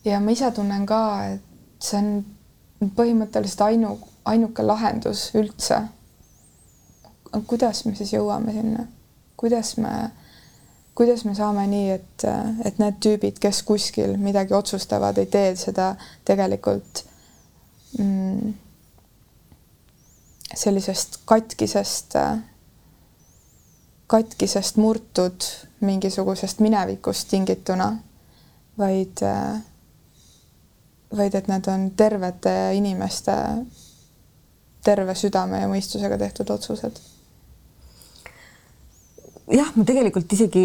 [0.05, 1.01] ja ma ise tunnen ka,
[1.35, 5.81] et see on põhimõtteliselt ainu, ainuke lahendus üldse.
[7.47, 8.87] kuidas me siis jõuame sinna,
[9.37, 9.95] kuidas me
[10.95, 12.25] kuidas me saame nii, et,
[12.65, 15.95] et need tüübid, kes kuskil midagi otsustavad, ei tee seda
[16.27, 17.03] tegelikult
[17.99, 18.55] mm,
[20.55, 22.19] sellisest katkisest,
[24.07, 25.49] katkisest murtud
[25.85, 27.91] mingisugusest minevikust tingituna,
[28.79, 29.25] vaid,
[31.17, 33.35] vaid et need on tervete inimeste
[34.85, 37.03] terve südame ja mõistusega tehtud otsused
[39.53, 40.65] jah, ma tegelikult isegi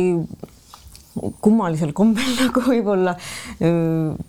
[1.43, 3.15] kummalisel kombel nagu võib-olla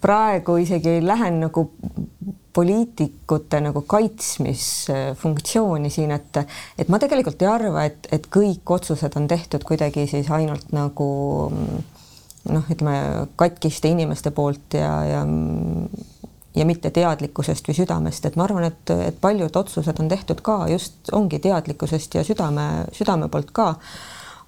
[0.02, 1.68] praegu isegi lähen nagu
[2.52, 6.38] poliitikute nagu kaitsmisfunktsiooni siin, et
[6.78, 11.06] et ma tegelikult ei arva, et, et kõik otsused on tehtud kuidagi siis ainult nagu
[11.50, 15.26] noh, ütleme katkiste inimeste poolt ja, ja
[16.56, 20.66] ja mitte teadlikkusest või südamest, et ma arvan, et, et paljud otsused on tehtud ka
[20.72, 23.76] just ongi teadlikkusest ja südame, südame poolt ka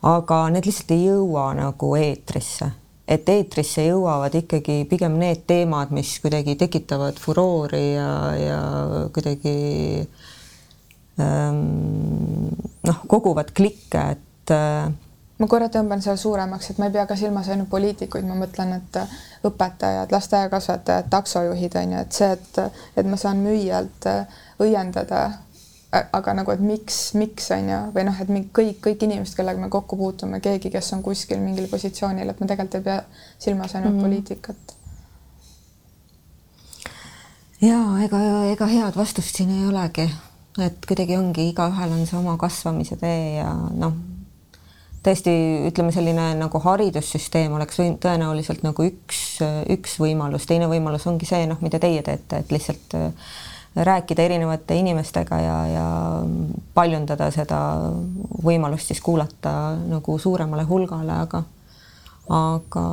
[0.02, 2.70] aga need lihtsalt ei jõua nagu eetrisse,
[3.06, 8.58] et eetrisse jõuavad ikkagi pigem need teemad, mis kuidagi tekitavad furoori ja, ja
[9.14, 9.54] kuidagi
[11.22, 12.50] ähm,
[12.88, 14.90] noh, koguvad klikke, et äh,
[15.42, 18.76] ma korra tõmban seal suuremaks, et ma ei pea ka silmas ainult poliitikuid, ma mõtlen,
[18.78, 18.98] et
[19.46, 22.60] õpetajad, lasteaiakasvatajad, taksojuhid on ju, et see, et,
[22.98, 24.06] et ma saan müüjalt
[24.62, 25.24] õiendada,
[25.92, 29.68] aga nagu, et miks, miks on ju, või noh, et kõik, kõik inimesed, kellega me
[29.72, 33.02] kokku puutume, keegi, kes on kuskil mingil positsioonil, et me tegelikult ei pea
[33.38, 34.02] silmas ainult mm -hmm.
[34.08, 34.76] poliitikat.
[37.62, 38.18] Ja ega,
[38.50, 40.08] ega head vastust siin ei olegi,
[40.58, 43.92] et kuidagi ongi, igaühel on see oma kasvamise tee ja noh,
[45.02, 45.32] tõesti
[45.68, 49.38] ütleme, selline nagu haridussüsteem oleks või tõenäoliselt nagu üks,
[49.68, 53.30] üks võimalus, teine võimalus ongi see, noh, mida teie teete, et lihtsalt äh,
[53.76, 55.86] rääkida erinevate inimestega ja, ja
[56.74, 57.58] paljundada seda
[58.44, 61.42] võimalust siis kuulata nagu suuremale hulgale, aga,
[62.28, 62.86] aga.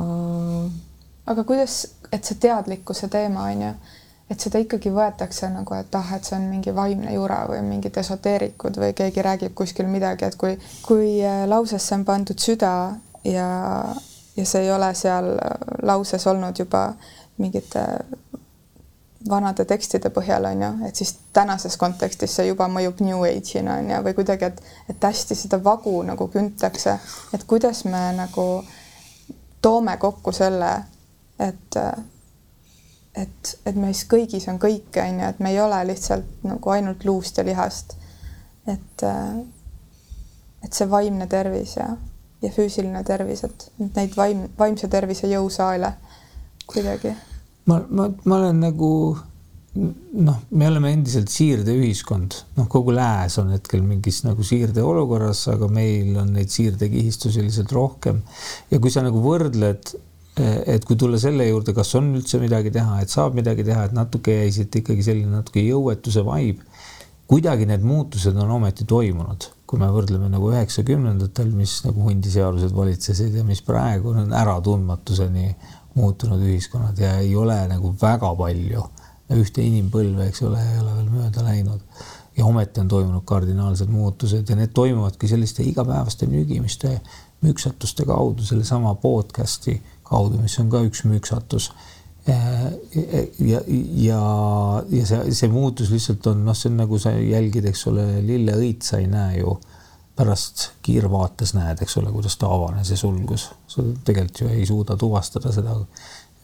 [1.26, 1.82] aga kuidas,
[2.12, 3.72] et see teadlikkuse teema on ju
[4.30, 7.96] et seda ikkagi võetakse nagu, et ah, et see on mingi vaimne jura või mingid
[7.98, 10.54] esoteerikud või keegi räägib kuskil midagi, et kui,
[10.86, 12.72] kui äh, lausesse on pandud süda
[13.26, 13.48] ja,
[14.36, 15.32] ja see ei ole seal
[15.82, 16.92] lauses olnud juba
[17.40, 17.82] mingite
[19.28, 23.90] vanade tekstide põhjal on ju, et siis tänases kontekstis see juba mõjub New Age'ina on
[23.92, 26.96] ju, või kuidagi, et, et hästi seda vagu nagu küntakse,
[27.34, 28.46] et kuidas me nagu
[29.62, 30.72] toome kokku selle,
[31.38, 31.80] et
[33.18, 37.04] et, et meis kõigis on kõike, on ju, et me ei ole lihtsalt nagu ainult
[37.04, 37.96] luust ja lihast.
[38.68, 39.02] et,
[40.64, 41.88] et see vaimne tervis ja,
[42.42, 43.66] ja füüsiline tervis, et
[43.96, 45.94] neid vaim, vaimse tervise jõusaale
[46.70, 47.16] kuidagi.
[47.70, 48.90] Ma, ma, ma olen nagu
[49.78, 56.16] noh, me oleme endiselt siirdeühiskond, noh, kogu lääs on hetkel mingis nagu siirdeolukorras, aga meil
[56.20, 58.22] on neid siirdekihistusi lihtsalt rohkem.
[58.70, 59.94] ja kui sa nagu võrdled
[60.40, 63.94] et kui tulla selle juurde, kas on üldse midagi teha, et saab midagi teha, et
[63.96, 66.66] natuke jäi siit ikkagi selline natuke jõuetuse vibe.
[67.30, 73.36] kuidagi need muutused on ometi toimunud, kui me võrdleme nagu üheksakümnendatel, mis nagu hundiseadused valitsesid
[73.38, 75.52] ja mis praegu on äratundmatuseni
[75.94, 78.86] muutunud ühiskonnad ja ei ole nagu väga palju
[79.30, 81.80] ühte inimpõlve, eks ole, ei ole veel mööda läinud.
[82.36, 87.00] ja ometi on toimunud kardinaalsed muutused ja need toimuvadki selliste igapäevaste nügimiste,
[87.44, 91.70] müksatuste kaudu, sellesama podcast'i kaudu, mis on ka üks müksatus.
[92.26, 93.60] ja,
[94.06, 94.20] ja,
[94.90, 98.82] ja see, see muutus lihtsalt on, noh, see on nagu sa jälgid, eks ole, lilleõit,
[98.86, 99.58] sa ei näe ju
[100.20, 103.48] pärast kiirvaates näed, eks ole, kuidas ta avanes ja sulgus.
[103.66, 105.78] sa tegelikult ju ei suuda tuvastada seda,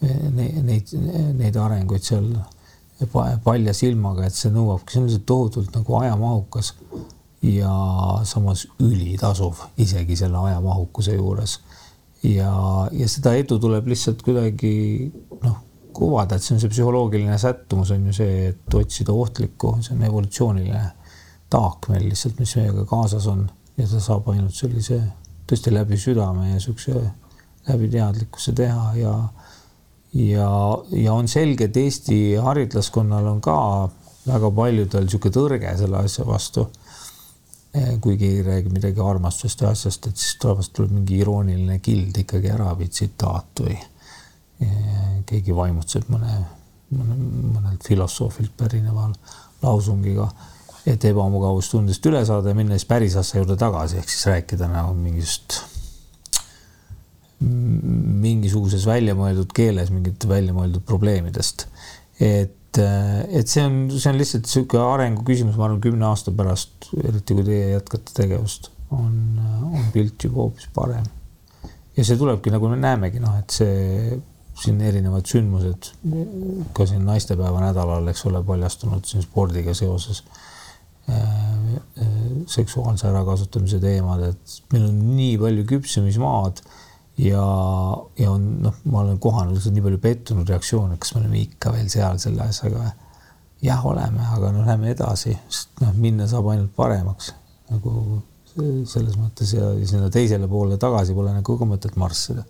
[0.01, 0.93] neid, neid,
[1.37, 2.31] neid arenguid seal
[3.43, 6.73] palja silmaga, et see nõuabki, see on lihtsalt tohutult nagu ajamahukas
[7.45, 7.73] ja
[8.25, 11.59] samas ülitasuv isegi selle ajamahukuse juures
[12.25, 12.51] ja,
[12.91, 15.11] ja seda edu tuleb lihtsalt kuidagi
[15.43, 15.59] noh,
[15.93, 20.03] kuvada, et see on see psühholoogiline sättumus on ju see, et otsida ohtlikku, see on
[20.09, 20.83] evolutsiooniline
[21.53, 23.45] taak meil lihtsalt, mis meiega kaasas on
[23.77, 25.01] ja ta saab ainult sellise
[25.47, 26.95] tõesti läbi südame ja siukse
[27.67, 29.13] läbi teadlikkuse teha ja
[30.13, 30.49] ja,
[30.91, 33.57] ja on selge, et Eesti haritlaskonnal on ka
[34.27, 36.67] väga paljudel niisugune tõrge selle asja vastu.
[37.77, 42.15] Eh, kui keegi räägib midagi armastusest ja asjast, et siis tavaliselt tuleb mingi irooniline kild
[42.23, 46.37] ikkagi ära või tsitaat või eh, keegi vaimutseb mõne,
[46.95, 47.17] mõne,
[47.57, 49.09] mõnelt filosoofilt pärineva
[49.61, 50.29] lausungiga,
[50.87, 54.93] et ebamugavustundest üle saada ja minna siis päris asja juurde tagasi, ehk siis rääkida nagu
[54.95, 55.59] mingist,
[57.41, 61.67] mingisuguses väljamõeldud keeles mingit väljamõeldud probleemidest.
[62.19, 66.89] et et, see on, see on lihtsalt niisugune arengu küsimus, ma arvan, kümne aasta pärast,
[67.01, 69.15] eriti kui teie jätkate tegevust, on,
[69.65, 71.05] on pilt juba hoopis parem.
[71.97, 74.19] ja see tulebki, nagu me näemegi, noh, et see
[74.57, 75.91] siin erinevad sündmused,
[76.77, 80.23] ka siin naistepäeva nädalal, eks ole, paljastunud siin spordiga seoses
[82.47, 86.61] seksuaalse ärakasutamise teemad, et meil on nii palju küpsemismaad
[87.21, 87.43] ja,
[88.19, 91.73] ja on noh, ma olen kohanud lihtsalt nii palju pettunud reaktsioone, kas me oleme ikka
[91.75, 92.91] veel seal selle asjaga.
[93.63, 97.33] jah, oleme, aga noh, lähme edasi, sest noh, minna saab ainult paremaks
[97.71, 98.21] nagu
[98.57, 102.45] selles mõttes ja sinna teisele poole tagasi pole nagu ka mõtet marssida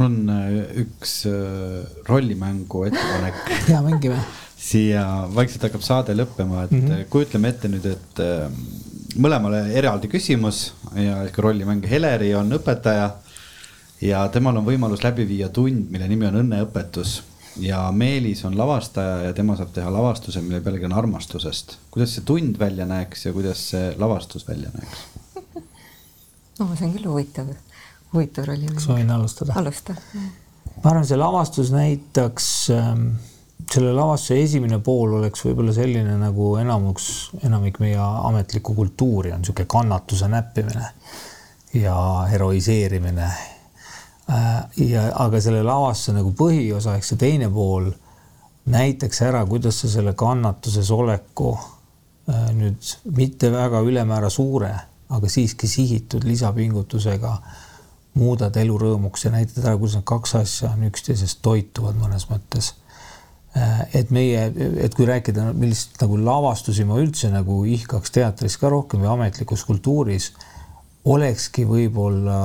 [0.00, 3.40] mul on äh, üks äh, rollimängu ettepanek.
[3.72, 4.20] ja mängime.
[4.60, 5.04] siia
[5.34, 7.04] vaikselt hakkab saade lõppema, et mm -hmm.
[7.12, 8.20] kujutleme ette nüüd, et
[9.16, 11.86] mõlemale eraldi küsimus ja ikka rollimäng.
[11.88, 13.10] Heleri on õpetaja
[14.00, 17.22] ja temal on võimalus läbi viia tund, mille nimi on õnneõpetus
[17.60, 21.78] ja Meelis on lavastaja ja tema saab teha lavastuse, mille pealegi on armastusest.
[21.90, 24.98] kuidas see tund välja näeks ja kuidas see lavastus välja näeks?
[26.58, 27.52] no see on küll huvitav
[28.12, 28.68] huvitav roll.
[28.74, 29.56] kas ma võin alustada?
[29.60, 29.96] alusta.
[30.14, 33.06] ma arvan, see lavastus näitaks ähm,
[33.70, 37.06] selle lavastuse esimene pool oleks võib-olla selline nagu enamuks,
[37.46, 40.90] enamik meie ametlikku kultuuri on niisugune kannatuse näppimine
[41.78, 41.96] ja
[42.30, 43.30] heroiseerimine.
[44.30, 44.46] Äh,
[44.90, 47.90] ja aga selle lavastuse nagu põhiosa ehk see teine pool
[48.70, 54.74] näitaks ära, kuidas sa selle kannatuses oleku äh, nüüd mitte väga ülemäära suure,
[55.10, 57.36] aga siiski sihitud lisapingutusega
[58.18, 62.72] muudad elu rõõmuks ja näitad ära, kuidas need kaks asja on üksteisest toituvad mõnes mõttes.
[63.56, 64.46] Äh, et meie,
[64.82, 69.64] et kui rääkida, millist nagu lavastusi ma üldse nagu ihkaks teatris ka rohkem või ametlikus
[69.66, 70.32] kultuuris,
[71.10, 72.40] olekski võib-olla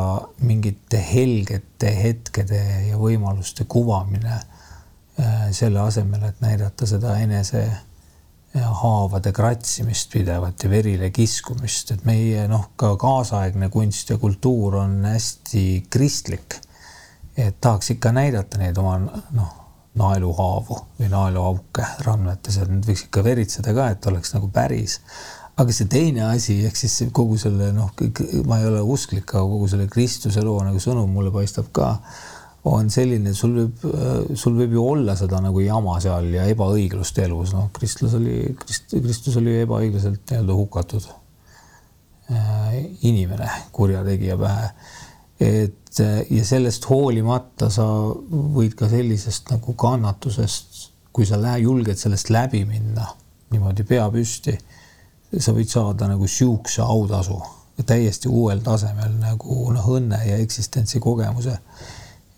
[0.48, 7.66] mingite helgete hetkede ja võimaluste kuvamine äh, selle asemel, et näidata seda enese
[8.64, 15.02] haavade kratsimist pidevat ja verile kiskumist, et meie noh, ka kaasaegne kunst ja kultuur on
[15.06, 16.61] hästi kristlik.
[17.38, 18.95] et tahaks ikka näidata neid oma
[19.36, 19.65] noh
[19.95, 24.99] naeluhaavu või naeluauke randmetes, et need võiks ikka veritseda ka, et oleks nagu päris.
[25.57, 27.91] aga see teine asi, ehk siis kogu selle noh,
[28.48, 31.94] ma ei ole usklik, aga kogu selle Kristuse loo nagu sõnum mulle paistab ka,
[32.66, 33.84] on selline, sul võib,
[34.34, 38.96] sul võib ju olla seda nagu jama seal ja ebaõiglust elus, noh, kristlus oli, Krist-,
[38.96, 41.06] Kristus oli ebaõiglaselt nii-öelda hukatud
[42.34, 44.72] äh, inimene, kurjategija pähe
[45.40, 47.86] et ja sellest hoolimata sa
[48.56, 53.08] võid ka sellisest nagu kannatusest, kui sa lähe, julged sellest läbi minna
[53.52, 54.56] niimoodi pea püsti,
[55.40, 57.38] sa võid saada nagu siukse autasu
[57.86, 61.58] täiesti uuel tasemel nagu noh, õnne ja eksistentsi kogemuse.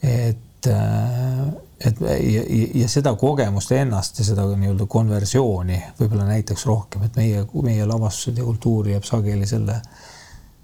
[0.04, 2.44] Et, et ja,
[2.82, 8.38] ja seda kogemust ennast ja seda nii-öelda konversiooni võib-olla näiteks rohkem, et meie, meie lavastused
[8.38, 9.82] ja kultuur jääb sageli selle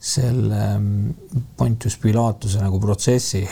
[0.03, 1.13] selle mm,
[1.57, 3.47] Pontius Pilatuse nagu protsessi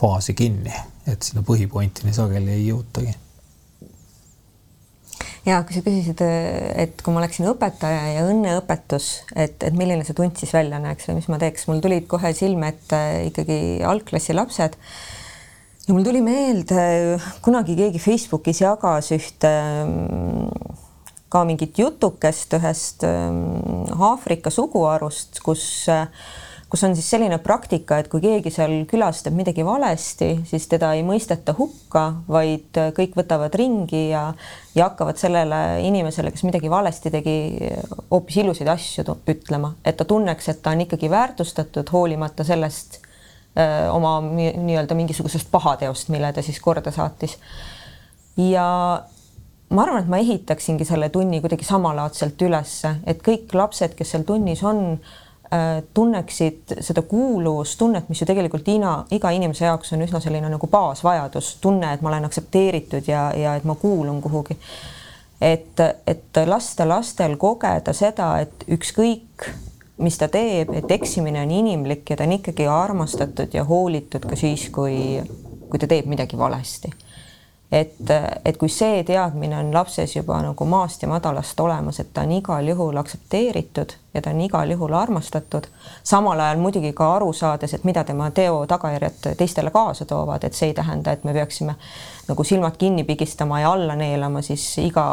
[0.00, 0.72] faasi kinni,
[1.06, 3.12] et sinna põhipointini sageli ei jõutagi.
[5.46, 10.16] Ja kui sa küsisid, et kui ma oleksin õpetaja ja õnneõpetus, et, et milline see
[10.16, 13.00] tund siis välja näeks või mis ma teeks, mul tulid kohe silme ette
[13.30, 14.76] ikkagi algklassi lapsed.
[15.86, 16.82] Ja mul tuli meelde,
[17.42, 19.54] kunagi keegi Facebookis jagas ühte
[21.30, 25.64] ka mingit jutukest ühest Aafrika suguharust, kus,
[26.70, 30.92] kus on siis selline praktika, et kui keegi seal külas teeb midagi valesti, siis teda
[30.94, 34.28] ei mõisteta hukka, vaid kõik võtavad ringi ja,
[34.76, 37.36] ja hakkavad sellele inimesele, kes midagi valesti tegi,
[38.12, 43.88] hoopis ilusaid asju ütlema, et ta tunneks, et ta on ikkagi väärtustatud, hoolimata sellest öö,
[43.90, 47.34] oma nii-öelda mingisugusest pahateost, mille ta siis korda saatis.
[48.38, 48.68] ja
[49.70, 54.22] ma arvan, et ma ehitaksingi selle tunni kuidagi samalaadselt ülesse, et kõik lapsed, kes seal
[54.28, 55.00] tunnis on,
[55.94, 61.56] tunneksid seda kuuluvustunnet, mis ju tegelikult ina, iga inimese jaoks on üsna selline nagu baasvajadus,
[61.60, 64.54] tunne, et ma olen aktsepteeritud ja, ja et ma kuulun kuhugi.
[65.40, 69.50] et, et lasta lastel kogeda seda, et ükskõik,
[69.98, 74.38] mis ta teeb, et eksimine on inimlik ja ta on ikkagi armastatud ja hoolitud ka
[74.38, 75.18] siis, kui,
[75.68, 76.94] kui ta teeb midagi valesti
[77.72, 78.10] et,
[78.44, 82.32] et kui see teadmine on lapses juba nagu maast ja madalast olemas, et ta on
[82.38, 85.66] igal juhul aktsepteeritud ja ta on igal juhul armastatud,
[86.02, 90.54] samal ajal muidugi ka aru saades, et mida tema teo tagajärjed teistele kaasa toovad, et
[90.54, 91.76] see ei tähenda, et me peaksime
[92.28, 95.04] nagu silmad kinni pigistama ja alla neelama siis iga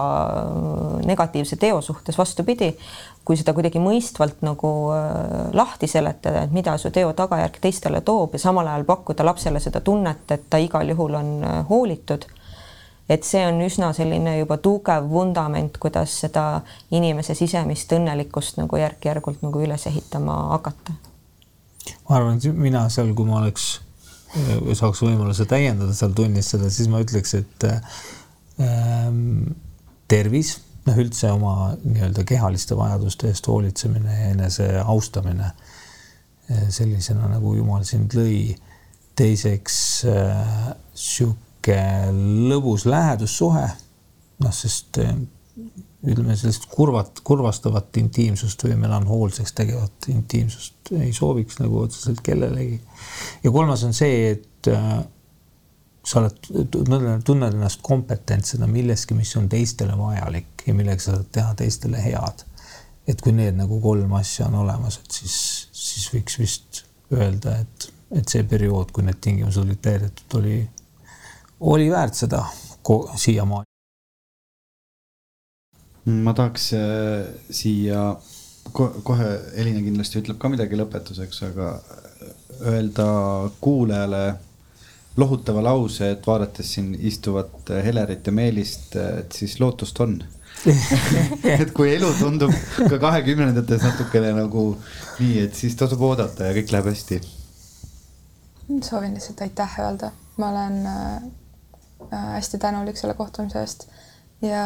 [1.05, 2.73] negatiivse teo suhtes, vastupidi,
[3.25, 8.37] kui seda kuidagi mõistvalt nagu äh, lahti seletada, et mida su teo tagajärg teistele toob
[8.37, 12.25] ja samal ajal pakkuda lapsele seda tunnet, et ta igal juhul on äh, hoolitud
[13.09, 16.61] et see on üsna selline juba tugev vundament, kuidas seda
[16.91, 20.95] inimese sisemist õnnelikkust nagu järk-järgult nagu üles ehitama hakata.
[22.09, 23.69] ma arvan, et mina seal, kui ma oleks,
[24.79, 27.67] saaks võimaluse täiendada seal tunnis seda, siis ma ütleks, et
[28.59, 29.55] ähm,
[30.11, 30.57] tervis,
[30.87, 37.87] noh, üldse oma nii-öelda kehaliste vajaduste eest hoolitsemine ja enese austamine äh, sellisena, nagu Jumal
[37.87, 38.57] sind lõi.
[39.17, 39.75] teiseks
[40.05, 43.67] äh, sihuke sihuke lõbus lähedussuhe.
[44.37, 45.15] noh, sest eh,
[46.05, 52.79] ütleme, sellist kurvat, kurvastavat intiimsust või melanhoolseks tegevat intiimsust ei sooviks nagu otseselt kellelegi.
[53.43, 55.01] ja kolmas on see, et äh,
[56.05, 56.37] sa oled,
[57.25, 62.45] tunned ennast kompetentsena milleski, mis on teistele vajalik ja millega sa saad teha teistele head.
[63.07, 67.91] et kui need nagu kolm asja on olemas, et siis, siis võiks vist öelda, et,
[68.21, 70.61] et see periood, kui need tingimused olid täidetud, oli
[71.59, 72.45] oli väärt seda
[73.15, 73.65] siiamaani.
[76.07, 78.15] ma tahaks äh, siia
[78.71, 79.27] ko kohe,
[79.59, 81.71] Elina kindlasti ütleb ka midagi lõpetuseks, aga
[82.63, 83.07] öelda
[83.61, 84.21] kuulajale
[85.17, 90.19] lohutava lause, et vaadates siin istuvat Helerit ja Meelist, et siis lootust on
[91.61, 92.53] et kui elu tundub
[92.89, 94.63] ka kahekümnendates natukene nagu
[95.19, 97.19] nii, et siis tasub oodata ja kõik läheb hästi.
[98.83, 101.27] soovin lihtsalt aitäh öelda, ma olen äh,
[102.11, 103.87] hästi tänulik selle kohtumise eest
[104.41, 104.65] ja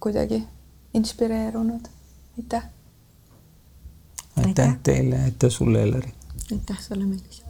[0.00, 0.48] kuidagi
[0.94, 1.88] inspireerunud,
[2.38, 2.62] aitäh.
[4.46, 6.14] aitäh teile, aitäh sulle, Elleri.
[6.52, 7.47] aitäh sulle, Meelis